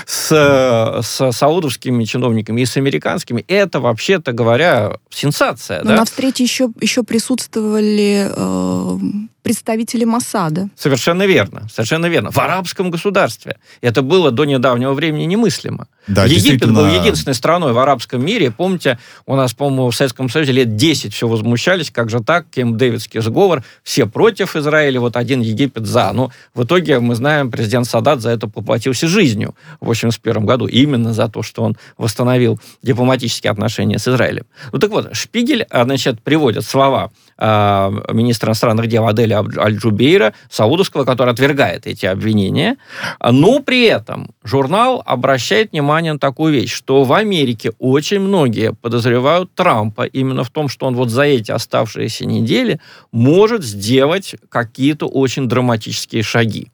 с, 0.06 1.00
с 1.02 1.32
саудовскими 1.32 2.04
чиновниками 2.04 2.60
и 2.62 2.66
с 2.66 2.76
американскими, 2.76 3.44
это, 3.48 3.80
вообще-то 3.80 4.32
говоря, 4.32 4.98
сенсация. 5.10 5.82
Но 5.82 5.90
да? 5.90 5.96
на 5.96 6.04
встрече 6.04 6.44
еще, 6.44 6.70
еще 6.80 7.02
присутствовали 7.02 8.28
э, 8.34 8.98
представители 9.44 10.04
Масада. 10.04 10.70
Совершенно 10.74 11.26
верно, 11.26 11.68
совершенно 11.70 12.06
верно. 12.06 12.30
В 12.30 12.38
арабском 12.38 12.90
государстве. 12.90 13.58
Это 13.82 14.00
было 14.00 14.30
до 14.30 14.46
недавнего 14.46 14.94
времени 14.94 15.24
немыслимо. 15.24 15.86
Да, 16.06 16.24
Египет 16.24 16.72
был 16.72 16.86
единственной 16.86 17.34
страной 17.34 17.74
в 17.74 17.78
арабском 17.78 18.24
мире. 18.24 18.50
Помните, 18.50 18.98
у 19.26 19.36
нас, 19.36 19.52
по-моему, 19.52 19.90
в 19.90 19.94
Советском 19.94 20.30
Союзе 20.30 20.52
лет 20.52 20.76
10 20.76 21.12
все 21.12 21.28
возмущались, 21.28 21.90
как 21.90 22.08
же 22.08 22.20
так, 22.20 22.46
кем 22.50 22.78
Дэвидский 22.78 23.20
сговор, 23.20 23.62
все 23.82 24.06
против 24.06 24.56
Израиля, 24.56 25.00
вот 25.00 25.14
один 25.14 25.42
Египет 25.42 25.84
за. 25.84 26.10
Но 26.12 26.30
в 26.54 26.64
итоге, 26.64 26.98
мы 27.00 27.14
знаем, 27.14 27.33
президент 27.50 27.86
Садат 27.86 28.20
за 28.20 28.30
это 28.30 28.48
поплатился 28.48 29.06
жизнью 29.08 29.54
в 29.80 29.84
1981 29.84 30.46
году, 30.46 30.66
именно 30.66 31.12
за 31.12 31.28
то, 31.28 31.42
что 31.42 31.62
он 31.62 31.76
восстановил 31.98 32.60
дипломатические 32.82 33.50
отношения 33.50 33.98
с 33.98 34.08
Израилем. 34.08 34.44
Ну 34.72 34.78
так 34.78 34.90
вот, 34.90 35.14
Шпигель, 35.14 35.66
а, 35.70 35.84
значит, 35.84 36.22
приводит 36.22 36.64
слова 36.64 37.10
э, 37.38 37.90
министра 38.12 38.48
иностранных 38.48 38.86
дел 38.86 39.06
Аделя 39.06 39.38
Аль-Джубейра, 39.38 40.34
саудовского, 40.50 41.04
который 41.04 41.32
отвергает 41.32 41.86
эти 41.86 42.06
обвинения, 42.06 42.76
но 43.20 43.60
при 43.60 43.84
этом 43.84 44.30
журнал 44.42 45.02
обращает 45.04 45.72
внимание 45.72 46.12
на 46.12 46.18
такую 46.18 46.52
вещь, 46.52 46.72
что 46.72 47.04
в 47.04 47.12
Америке 47.12 47.72
очень 47.78 48.20
многие 48.20 48.72
подозревают 48.72 49.54
Трампа 49.54 50.02
именно 50.02 50.44
в 50.44 50.50
том, 50.50 50.68
что 50.68 50.86
он 50.86 50.94
вот 50.94 51.10
за 51.10 51.22
эти 51.22 51.50
оставшиеся 51.50 52.26
недели 52.26 52.80
может 53.12 53.64
сделать 53.64 54.36
какие-то 54.48 55.06
очень 55.06 55.48
драматические 55.48 56.22
шаги. 56.22 56.68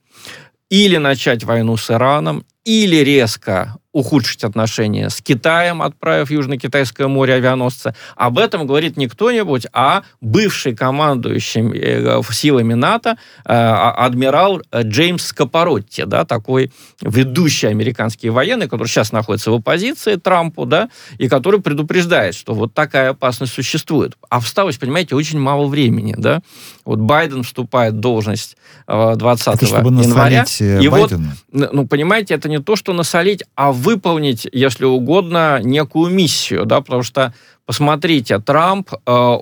Или 0.71 0.95
начать 0.95 1.43
войну 1.43 1.75
с 1.75 1.91
Ираном, 1.91 2.45
или 2.63 2.95
резко 2.95 3.75
ухудшить 3.93 4.43
отношения 4.43 5.09
с 5.09 5.21
Китаем, 5.21 5.81
отправив 5.81 6.31
Южно-Китайское 6.31 7.07
море 7.07 7.33
авианосца. 7.33 7.93
Об 8.15 8.37
этом 8.37 8.65
говорит 8.65 8.95
не 8.95 9.07
кто-нибудь, 9.07 9.67
а 9.73 10.03
бывший 10.21 10.75
командующий 10.75 11.69
э, 11.73 12.21
силами 12.31 12.73
НАТО 12.73 13.11
э, 13.11 13.13
а, 13.45 13.91
адмирал 14.05 14.61
Джеймс 14.73 15.25
Скопоротти, 15.25 16.05
да, 16.05 16.23
такой 16.23 16.71
ведущий 17.01 17.67
американский 17.67 18.29
военный, 18.29 18.69
который 18.69 18.87
сейчас 18.87 19.11
находится 19.11 19.51
в 19.51 19.55
оппозиции 19.55 20.15
Трампу, 20.15 20.65
да, 20.65 20.89
и 21.17 21.27
который 21.27 21.61
предупреждает, 21.61 22.35
что 22.35 22.53
вот 22.53 22.73
такая 22.73 23.09
опасность 23.09 23.53
существует. 23.53 24.15
А 24.29 24.39
всталось, 24.39 24.77
понимаете, 24.77 25.15
очень 25.15 25.39
мало 25.39 25.67
времени, 25.67 26.15
да. 26.17 26.41
Вот 26.85 26.99
Байден 26.99 27.43
вступает 27.43 27.93
в 27.95 27.99
должность 27.99 28.55
20 28.87 29.47
э, 29.47 29.65
это 29.65 29.65
января. 29.65 30.45
И 30.59 30.87
Байдена. 30.87 31.35
вот, 31.51 31.73
ну, 31.73 31.87
понимаете, 31.87 32.33
это 32.35 32.47
не 32.47 32.59
то, 32.59 32.75
что 32.75 32.93
насолить, 32.93 33.43
а 33.55 33.71
выполнить, 33.81 34.47
если 34.51 34.85
угодно, 34.85 35.59
некую 35.63 36.11
миссию, 36.11 36.65
да, 36.65 36.81
потому 36.81 37.03
что 37.03 37.33
Посмотрите, 37.71 38.39
Трамп, 38.39 38.91
э, 38.91 38.97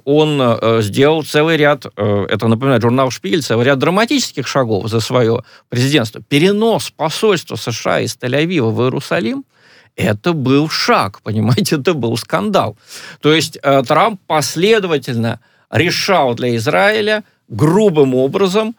он 0.06 0.40
э, 0.40 0.82
сделал 0.84 1.24
целый 1.24 1.58
ряд, 1.58 1.88
э, 1.88 2.26
это 2.30 2.48
напоминает 2.48 2.84
журнал 2.84 3.10
«Шпиль», 3.10 3.42
целый 3.42 3.66
ряд 3.66 3.80
драматических 3.80 4.46
шагов 4.48 4.88
за 4.88 5.00
свое 5.00 5.44
президентство. 5.70 6.22
Перенос 6.22 6.92
посольства 6.92 7.56
США 7.56 8.02
из 8.02 8.16
Тель-Авива 8.18 8.70
в 8.70 8.84
Иерусалим– 8.84 9.46
это 9.96 10.34
был 10.34 10.70
шаг, 10.70 11.22
понимаете, 11.24 11.78
это 11.78 11.96
был 11.96 12.18
скандал. 12.18 12.78
То 13.22 13.34
есть 13.34 13.58
Трамп 13.62 14.20
последовательно 14.28 15.40
решал 15.72 16.36
для 16.36 16.56
Израиля 16.58 17.24
грубым 17.48 18.14
образом 18.14 18.76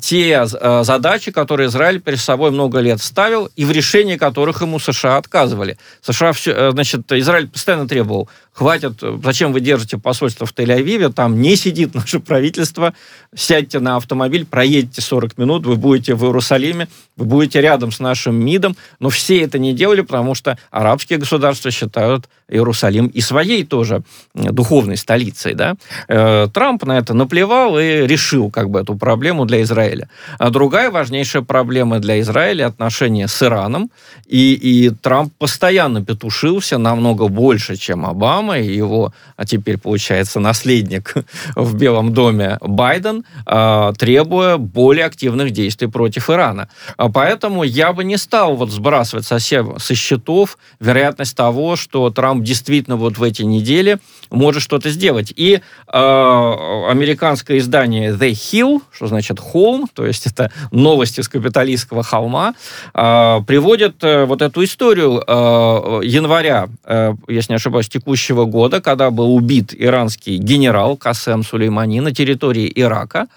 те 0.00 0.44
э, 0.44 0.84
задачи, 0.84 1.30
которые 1.30 1.68
Израиль 1.68 2.00
перед 2.00 2.20
собой 2.20 2.50
много 2.50 2.80
лет 2.80 3.00
ставил, 3.00 3.50
и 3.56 3.64
в 3.64 3.70
решении 3.70 4.16
которых 4.16 4.60
ему 4.60 4.78
США 4.78 5.16
отказывали. 5.16 5.78
США 6.02 6.32
все, 6.32 6.52
э, 6.52 6.70
значит, 6.72 7.10
Израиль 7.10 7.48
постоянно 7.48 7.88
требовал, 7.88 8.28
хватит, 8.52 9.02
зачем 9.22 9.52
вы 9.52 9.60
держите 9.60 9.98
посольство 9.98 10.46
в 10.46 10.52
Тель-Авиве, 10.54 11.12
там 11.12 11.40
не 11.40 11.56
сидит 11.56 11.94
наше 11.94 12.20
правительство, 12.20 12.92
сядьте 13.34 13.80
на 13.80 13.96
автомобиль, 13.96 14.44
проедете 14.44 15.00
40 15.00 15.38
минут, 15.38 15.66
вы 15.66 15.76
будете 15.76 16.14
в 16.14 16.24
Иерусалиме, 16.24 16.88
вы 17.16 17.24
будете 17.24 17.60
рядом 17.60 17.92
с 17.92 18.00
нашим 18.00 18.34
МИДом, 18.34 18.76
но 19.00 19.08
все 19.08 19.40
это 19.40 19.58
не 19.58 19.72
делали, 19.72 20.02
потому 20.02 20.34
что 20.34 20.58
арабские 20.70 21.18
государства 21.18 21.70
считают 21.70 22.28
Иерусалим 22.48 23.06
и 23.06 23.20
своей 23.20 23.64
тоже 23.64 24.02
духовной 24.34 24.96
столицей, 24.96 25.54
да. 25.54 25.76
Трамп 26.06 26.84
на 26.84 26.98
это 26.98 27.14
наплевал 27.14 27.78
и 27.78 28.06
решил 28.06 28.50
как 28.50 28.68
бы 28.68 28.80
эту 28.80 28.96
проблему 28.96 29.46
для 29.46 29.62
Израиля. 29.62 30.08
А 30.38 30.50
другая 30.50 30.90
важнейшая 30.90 31.42
проблема 31.42 31.98
для 32.00 32.20
Израиля– 32.20 32.66
отношения 32.66 33.28
с 33.28 33.42
Ираном. 33.42 33.90
И, 34.26 34.52
и 34.54 34.90
Трамп 34.90 35.32
постоянно 35.38 36.04
петушился 36.04 36.78
намного 36.78 37.28
больше, 37.28 37.76
чем 37.76 38.04
Обама 38.04 38.41
и 38.50 38.74
его, 38.74 39.12
а 39.36 39.44
теперь, 39.44 39.78
получается, 39.78 40.40
наследник 40.40 41.14
в 41.56 41.76
Белом 41.76 42.12
доме 42.12 42.58
Байден, 42.60 43.24
а, 43.46 43.92
требуя 43.92 44.56
более 44.56 45.06
активных 45.06 45.50
действий 45.50 45.88
против 45.88 46.30
Ирана. 46.30 46.68
А 46.96 47.08
поэтому 47.08 47.62
я 47.62 47.92
бы 47.92 48.04
не 48.04 48.16
стал 48.16 48.56
вот 48.56 48.70
сбрасывать 48.70 49.26
совсем 49.26 49.78
со 49.78 49.94
счетов 49.94 50.58
вероятность 50.80 51.36
того, 51.36 51.76
что 51.76 52.10
Трамп 52.10 52.44
действительно 52.44 52.96
вот 52.96 53.18
в 53.18 53.22
эти 53.22 53.42
недели 53.42 53.98
может 54.30 54.62
что-то 54.62 54.90
сделать. 54.90 55.32
И 55.36 55.54
э, 55.54 55.60
американское 55.92 57.58
издание 57.58 58.12
The 58.12 58.30
Hill, 58.30 58.82
что 58.90 59.06
значит 59.06 59.38
холм, 59.38 59.88
то 59.92 60.06
есть 60.06 60.26
это 60.26 60.50
новости 60.70 61.20
с 61.20 61.28
капиталистского 61.28 62.02
холма, 62.02 62.54
э, 62.94 63.40
приводит 63.46 64.02
э, 64.02 64.24
вот 64.24 64.42
эту 64.42 64.64
историю 64.64 65.22
э, 65.26 66.00
января, 66.04 66.68
э, 66.84 67.14
если 67.28 67.52
не 67.52 67.56
ошибаюсь, 67.56 67.88
текущего 67.88 68.31
года, 68.34 68.80
когда 68.80 69.10
был 69.10 69.34
убит 69.34 69.74
иранский 69.76 70.36
генерал 70.36 70.96
Касем 70.96 71.42
Сулеймани 71.44 72.00
на 72.00 72.12
территории 72.12 72.70
Ирака. 72.74 73.28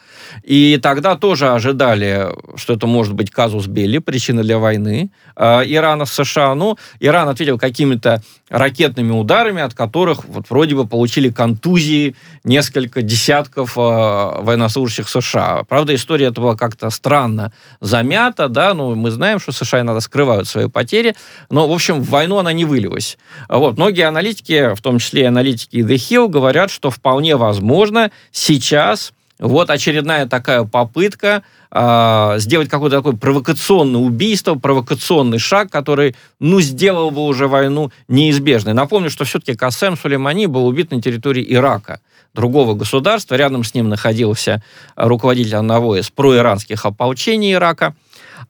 И 0.43 0.79
тогда 0.81 1.15
тоже 1.15 1.49
ожидали, 1.49 2.29
что 2.55 2.73
это 2.73 2.87
может 2.87 3.13
быть 3.13 3.31
казус 3.31 3.67
Белли, 3.67 3.99
причина 3.99 4.43
для 4.43 4.57
войны 4.57 5.11
э, 5.35 5.61
Ирана 5.65 6.05
с 6.05 6.13
США. 6.13 6.55
Ну, 6.55 6.77
Иран 6.99 7.29
ответил 7.29 7.57
какими-то 7.57 8.21
ракетными 8.49 9.11
ударами, 9.11 9.61
от 9.61 9.73
которых 9.73 10.25
вот 10.25 10.49
вроде 10.49 10.75
бы 10.75 10.87
получили 10.87 11.29
контузии 11.29 12.15
несколько 12.43 13.01
десятков 13.01 13.77
э, 13.77 13.81
военнослужащих 13.81 15.09
США. 15.09 15.63
Правда, 15.67 15.95
история 15.95 16.27
этого 16.27 16.55
как-то 16.55 16.89
странно 16.89 17.51
замята, 17.81 18.47
да, 18.49 18.73
ну, 18.73 18.95
мы 18.95 19.11
знаем, 19.11 19.39
что 19.39 19.51
США 19.51 19.81
иногда 19.81 20.01
скрывают 20.01 20.47
свои 20.47 20.67
потери, 20.67 21.15
но, 21.49 21.67
в 21.67 21.71
общем, 21.71 22.01
в 22.01 22.09
войну 22.09 22.37
она 22.37 22.53
не 22.53 22.65
вылилась. 22.65 23.17
Вот, 23.49 23.77
многие 23.77 24.07
аналитики, 24.07 24.75
в 24.75 24.81
том 24.85 24.99
числе 24.99 25.23
и 25.23 25.25
аналитики 25.25 25.77
The 25.77 25.95
Hill, 25.95 26.27
говорят, 26.27 26.69
что 26.69 26.91
вполне 26.91 27.35
возможно 27.37 28.11
сейчас 28.31 29.13
вот 29.39 29.71
очередная 29.71 30.27
такая 30.27 30.63
попытка 30.63 31.41
э, 31.71 32.35
сделать 32.37 32.69
какое-то 32.69 32.97
такое 32.97 33.13
провокационное 33.13 33.99
убийство, 33.99 34.53
провокационный 34.53 35.39
шаг, 35.39 35.71
который, 35.71 36.15
ну, 36.39 36.61
сделал 36.61 37.09
бы 37.09 37.25
уже 37.25 37.47
войну 37.47 37.91
неизбежной. 38.07 38.73
Напомню, 38.73 39.09
что 39.09 39.25
все-таки 39.25 39.55
Касем 39.55 39.97
Сулеймани 39.97 40.45
был 40.45 40.67
убит 40.67 40.91
на 40.91 41.01
территории 41.01 41.45
Ирака, 41.49 41.99
другого 42.35 42.75
государства. 42.75 43.33
Рядом 43.33 43.63
с 43.63 43.73
ним 43.73 43.89
находился 43.89 44.61
руководитель 44.95 45.55
одного 45.55 45.97
из 45.97 46.11
проиранских 46.11 46.85
ополчений 46.85 47.53
Ирака– 47.53 47.95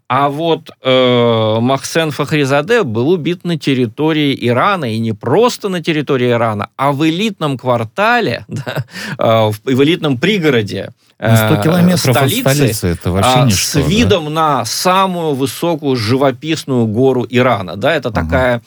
а 0.08 0.30
вот 0.30 0.70
э, 0.82 1.58
Махсен 1.60 2.12
Фахризаде 2.12 2.84
был 2.84 3.10
убит 3.10 3.44
на 3.44 3.58
территории 3.58 4.38
Ирана, 4.48 4.86
и 4.86 5.00
не 5.00 5.14
просто 5.14 5.70
на 5.70 5.82
территории 5.82 6.32
Ирана, 6.32 6.70
а 6.78 6.92
в 6.92 7.08
элитном 7.08 7.58
квартале, 7.58 8.46
да, 8.48 8.86
э, 9.18 9.52
в, 9.52 9.56
в 9.64 9.84
элитном 9.84 10.18
пригороде 10.18 10.92
э, 11.20 11.54
100 11.54 11.64
километров 11.64 12.16
столицы, 12.16 12.48
от 12.48 12.56
столицы, 12.56 12.88
это 12.88 13.12
вообще 13.12 13.40
э, 13.40 13.46
ничто, 13.46 13.80
с 13.80 13.88
видом 13.88 14.26
да? 14.26 14.30
на 14.30 14.66
самую 14.66 15.34
высокую 15.34 15.96
живописную 15.96 16.86
гору 16.86 17.26
Ирана. 17.30 17.76
Да, 17.76 17.94
это 17.94 18.10
угу. 18.10 18.16
такая 18.16 18.62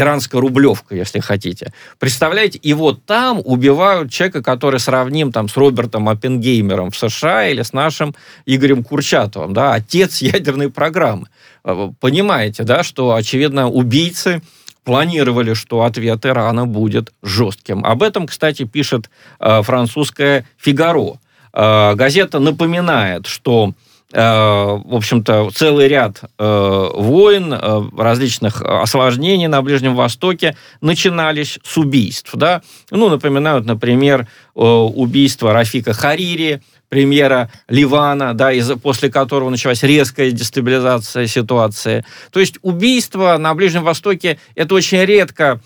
иранская 0.00 0.40
рублевка, 0.40 0.94
если 0.94 1.20
хотите. 1.20 1.72
Представляете, 1.98 2.58
и 2.58 2.72
вот 2.72 3.04
там 3.04 3.40
убивают 3.44 4.10
человека, 4.10 4.42
который 4.42 4.80
сравним 4.80 5.32
там 5.32 5.48
с 5.48 5.56
Робертом 5.56 6.08
Оппенгеймером 6.08 6.90
в 6.90 6.96
США 6.96 7.48
или 7.48 7.62
с 7.62 7.72
нашим 7.72 8.14
Игорем 8.46 8.82
Курчатовым, 8.82 9.52
да, 9.52 9.74
отец 9.74 10.22
ядерной 10.22 10.70
программы. 10.70 11.28
Э, 11.64 11.90
понимаете, 12.00 12.64
да, 12.64 12.82
что, 12.82 13.14
очевидно, 13.14 13.68
убийцы 13.68 14.42
планировали, 14.84 15.54
что 15.54 15.82
ответ 15.82 16.24
Ирана 16.26 16.66
будет 16.66 17.12
жестким. 17.22 17.84
Об 17.84 18.02
этом, 18.02 18.26
кстати, 18.26 18.64
пишет 18.64 19.10
э, 19.38 19.62
французская 19.62 20.46
«Фигаро». 20.56 21.18
Э, 21.52 21.94
газета 21.94 22.38
напоминает, 22.38 23.26
что 23.26 23.74
в 24.12 24.96
общем-то, 24.96 25.50
целый 25.54 25.86
ряд 25.86 26.20
э, 26.36 26.88
войн, 26.94 27.52
э, 27.52 27.82
различных 27.96 28.60
осложнений 28.60 29.46
на 29.46 29.62
Ближнем 29.62 29.94
Востоке 29.94 30.56
начинались 30.80 31.60
с 31.62 31.76
убийств. 31.76 32.32
Да? 32.34 32.62
Ну, 32.90 33.08
напоминают, 33.08 33.66
например, 33.66 34.26
убийство 34.54 35.52
Рафика 35.52 35.92
Харири, 35.92 36.60
премьера 36.88 37.52
Ливана, 37.68 38.34
да, 38.34 38.52
из, 38.52 38.68
после 38.80 39.12
которого 39.12 39.48
началась 39.48 39.84
резкая 39.84 40.32
дестабилизация 40.32 41.28
ситуации. 41.28 42.04
То 42.32 42.40
есть 42.40 42.56
убийство 42.62 43.36
на 43.38 43.54
Ближнем 43.54 43.84
Востоке– 43.84 44.38
это 44.56 44.74
очень 44.74 45.04
редко 45.04 45.60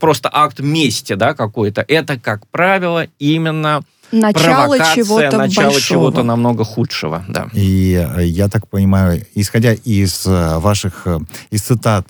просто 0.00 0.30
акт 0.32 0.60
мести 0.60 1.14
да, 1.14 1.34
какой-то. 1.34 1.84
Это, 1.86 2.18
как 2.18 2.46
правило, 2.48 3.06
именно 3.18 3.82
начало 4.14 4.78
чего-то 4.94 5.36
начало 5.36 5.70
большого. 5.70 5.80
чего-то 5.80 6.22
намного 6.22 6.64
худшего, 6.64 7.24
да. 7.28 7.48
И 7.52 7.94
э, 8.16 8.24
я 8.24 8.48
так 8.48 8.68
понимаю, 8.68 9.24
исходя 9.34 9.72
из 9.72 10.26
э, 10.26 10.58
ваших, 10.58 11.02
э, 11.06 11.18
из 11.50 11.62
цитат, 11.62 12.06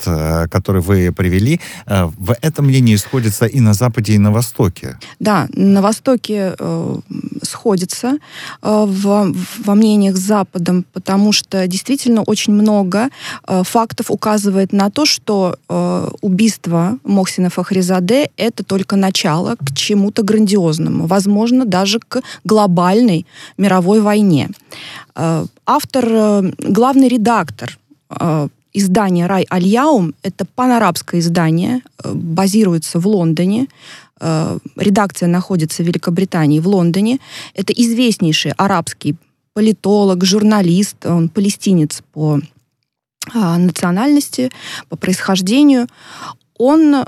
которые 0.50 0.82
вы 0.82 1.12
привели, 1.12 1.60
в 1.86 2.36
этом 2.40 2.66
мнении 2.66 2.96
сходится 2.96 3.46
и 3.46 3.60
на 3.60 3.74
Западе, 3.74 4.14
и 4.14 4.18
на 4.18 4.32
Востоке. 4.32 4.98
Да, 5.20 5.46
на 5.52 5.82
Востоке 5.82 6.54
э, 6.58 7.00
сходится 7.42 8.18
э, 8.62 8.84
в, 8.86 9.34
во 9.64 9.74
мнениях 9.74 10.16
с 10.16 10.20
Западом, 10.20 10.84
потому 10.92 11.32
что 11.32 11.66
действительно 11.66 12.22
очень 12.22 12.52
много 12.52 13.08
э, 13.46 13.62
фактов 13.64 14.10
указывает 14.10 14.72
на 14.72 14.90
то, 14.90 15.06
что 15.06 15.56
э, 15.68 16.08
убийство 16.20 16.98
Мохсина 17.04 17.50
Фахризаде 17.50 18.30
это 18.36 18.64
только 18.64 18.96
начало 18.96 19.56
к 19.56 19.74
чему-то 19.74 20.22
грандиозному. 20.22 21.06
Возможно, 21.06 21.64
даже 21.64 21.93
даже 21.94 22.00
к 22.00 22.22
глобальной 22.44 23.26
мировой 23.58 24.00
войне. 24.00 24.48
Э, 25.14 25.46
автор, 25.66 26.04
э, 26.08 26.52
главный 26.58 27.08
редактор 27.08 27.78
э, 28.10 28.48
издания 28.72 29.26
«Рай 29.26 29.46
Аль-Яум»— 29.50 30.14
это 30.22 30.44
панарабское 30.44 31.20
издание, 31.20 31.82
базируется 32.04 32.98
в 32.98 33.06
Лондоне, 33.06 33.68
редакция 34.76 35.28
находится 35.28 35.82
в 35.82 35.86
Великобритании, 35.86 36.60
в 36.60 36.68
Лондоне. 36.68 37.18
Это 37.54 37.72
известнейший 37.72 38.52
арабский 38.52 39.16
политолог, 39.52 40.24
журналист, 40.24 41.04
он 41.04 41.28
палестинец 41.28 42.02
по 42.12 42.40
национальности, 43.34 44.50
по 44.88 44.96
происхождению. 44.96 45.88
Он 46.56 47.04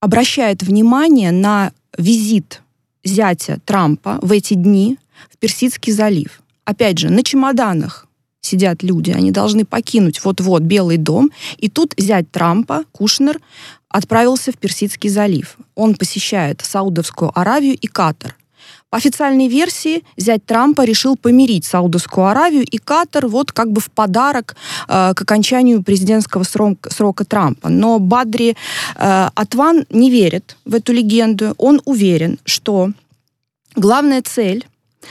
обращает 0.00 0.62
внимание 0.62 1.32
на 1.32 1.72
визит 1.98 2.62
зятя 3.08 3.60
Трампа 3.64 4.18
в 4.22 4.32
эти 4.32 4.54
дни 4.54 4.98
в 5.30 5.36
Персидский 5.38 5.92
залив. 5.92 6.40
Опять 6.64 6.98
же, 6.98 7.10
на 7.10 7.22
чемоданах 7.22 8.06
сидят 8.40 8.82
люди, 8.82 9.10
они 9.10 9.30
должны 9.30 9.64
покинуть 9.64 10.24
вот-вот 10.24 10.62
Белый 10.62 10.96
дом, 10.96 11.30
и 11.58 11.68
тут 11.68 11.94
зять 11.98 12.30
Трампа, 12.30 12.84
Кушнер, 12.92 13.40
отправился 13.88 14.52
в 14.52 14.58
Персидский 14.58 15.10
залив. 15.10 15.56
Он 15.74 15.94
посещает 15.94 16.62
Саудовскую 16.64 17.36
Аравию 17.38 17.74
и 17.74 17.86
Катар. 17.86 18.36
По 18.90 18.96
официальной 18.96 19.48
версии, 19.48 20.02
зять 20.16 20.46
Трампа 20.46 20.82
решил 20.82 21.16
помирить 21.16 21.66
Саудовскую 21.66 22.26
Аравию 22.26 22.64
и 22.64 22.78
Катар 22.78 23.26
вот 23.26 23.52
как 23.52 23.70
бы 23.70 23.82
в 23.82 23.90
подарок 23.90 24.56
э, 24.88 25.12
к 25.14 25.20
окончанию 25.20 25.82
президентского 25.82 26.42
срока, 26.42 26.90
срока 26.90 27.26
Трампа. 27.26 27.68
Но 27.68 27.98
Бадри 27.98 28.56
э, 28.96 29.28
Атван 29.34 29.84
не 29.90 30.10
верит 30.10 30.56
в 30.64 30.74
эту 30.74 30.94
легенду. 30.94 31.54
Он 31.58 31.82
уверен, 31.84 32.38
что 32.46 32.90
главная 33.76 34.22
цель 34.22 34.66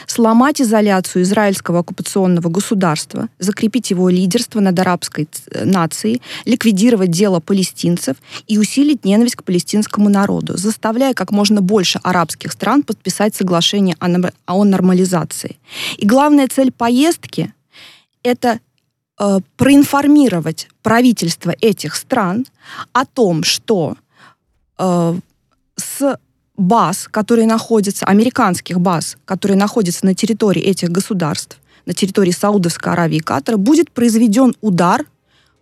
сломать 0.05 0.62
изоляцию 0.62 1.23
израильского 1.23 1.79
оккупационного 1.79 2.49
государства, 2.49 3.29
закрепить 3.39 3.91
его 3.91 4.10
лидерство 4.10 4.60
над 4.60 4.77
арабской 4.79 5.27
нацией, 5.63 6.21
ликвидировать 6.45 7.12
дело 7.12 7.39
палестинцев 7.39 8.17
и 8.47 8.57
усилить 8.57 9.05
ненависть 9.05 9.36
к 9.36 9.43
палестинскому 9.43 10.10
народу, 10.10 10.57
заставляя 10.57 11.13
как 11.13 11.31
можно 11.31 11.62
больше 11.62 11.99
арабских 12.03 12.51
стран 12.51 12.83
подписать 12.83 13.36
соглашение 13.36 13.95
о 13.99 14.63
нормализации. 14.63 15.57
И 15.97 16.05
главная 16.05 16.47
цель 16.47 16.71
поездки– 16.71 17.53
это 18.23 18.60
э, 19.19 19.39
проинформировать 19.55 20.69
правительство 20.81 21.53
этих 21.62 21.95
стран 21.95 22.45
о 22.93 23.05
том, 23.05 23.43
что 23.43 23.95
э, 24.77 25.19
с 25.75 26.19
баз, 26.58 27.08
которые 27.10 27.48
находятся, 27.48 28.06
американских 28.06 28.80
баз, 28.80 29.17
которые 29.26 29.58
находятся 29.58 30.06
на 30.06 30.13
территории 30.13 30.62
этих 30.62 30.89
государств, 30.89 31.60
на 31.86 31.93
территории 31.93 32.32
Саудовской 32.32 32.91
Аравии 32.91 33.17
и 33.17 33.22
Катара, 33.22 33.58
будет 33.58 33.91
произведен 33.91 34.56
удар 34.62 35.06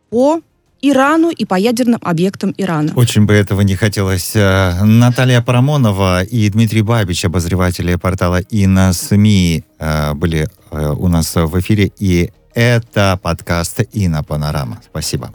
по 0.10 0.42
Ирану 0.82 1.30
и 1.30 1.46
по 1.46 1.56
ядерным 1.56 2.00
объектам 2.02 2.54
Ирана. 2.58 2.94
Очень 2.96 3.26
бы 3.26 3.34
этого 3.34 3.62
не 3.62 3.76
хотелось. 3.76 4.36
Э, 4.36 4.84
Наталья 4.84 5.42
Парамонова 5.42 6.24
и 6.24 6.50
Дмитрий 6.50 6.82
Бабич, 6.82 7.26
обозреватели 7.26 7.96
портала 7.96 8.40
и 8.40 8.68
на 8.68 8.94
СМИ, 8.94 9.64
э, 9.80 10.14
были 10.14 10.48
э, 10.72 10.94
у 10.98 11.08
нас 11.08 11.36
в 11.36 11.60
эфире. 11.60 11.92
И 12.00 12.32
это 12.54 13.20
подкаст 13.22 13.82
«Ина 13.94 14.24
Панорама». 14.24 14.82
Спасибо. 14.86 15.34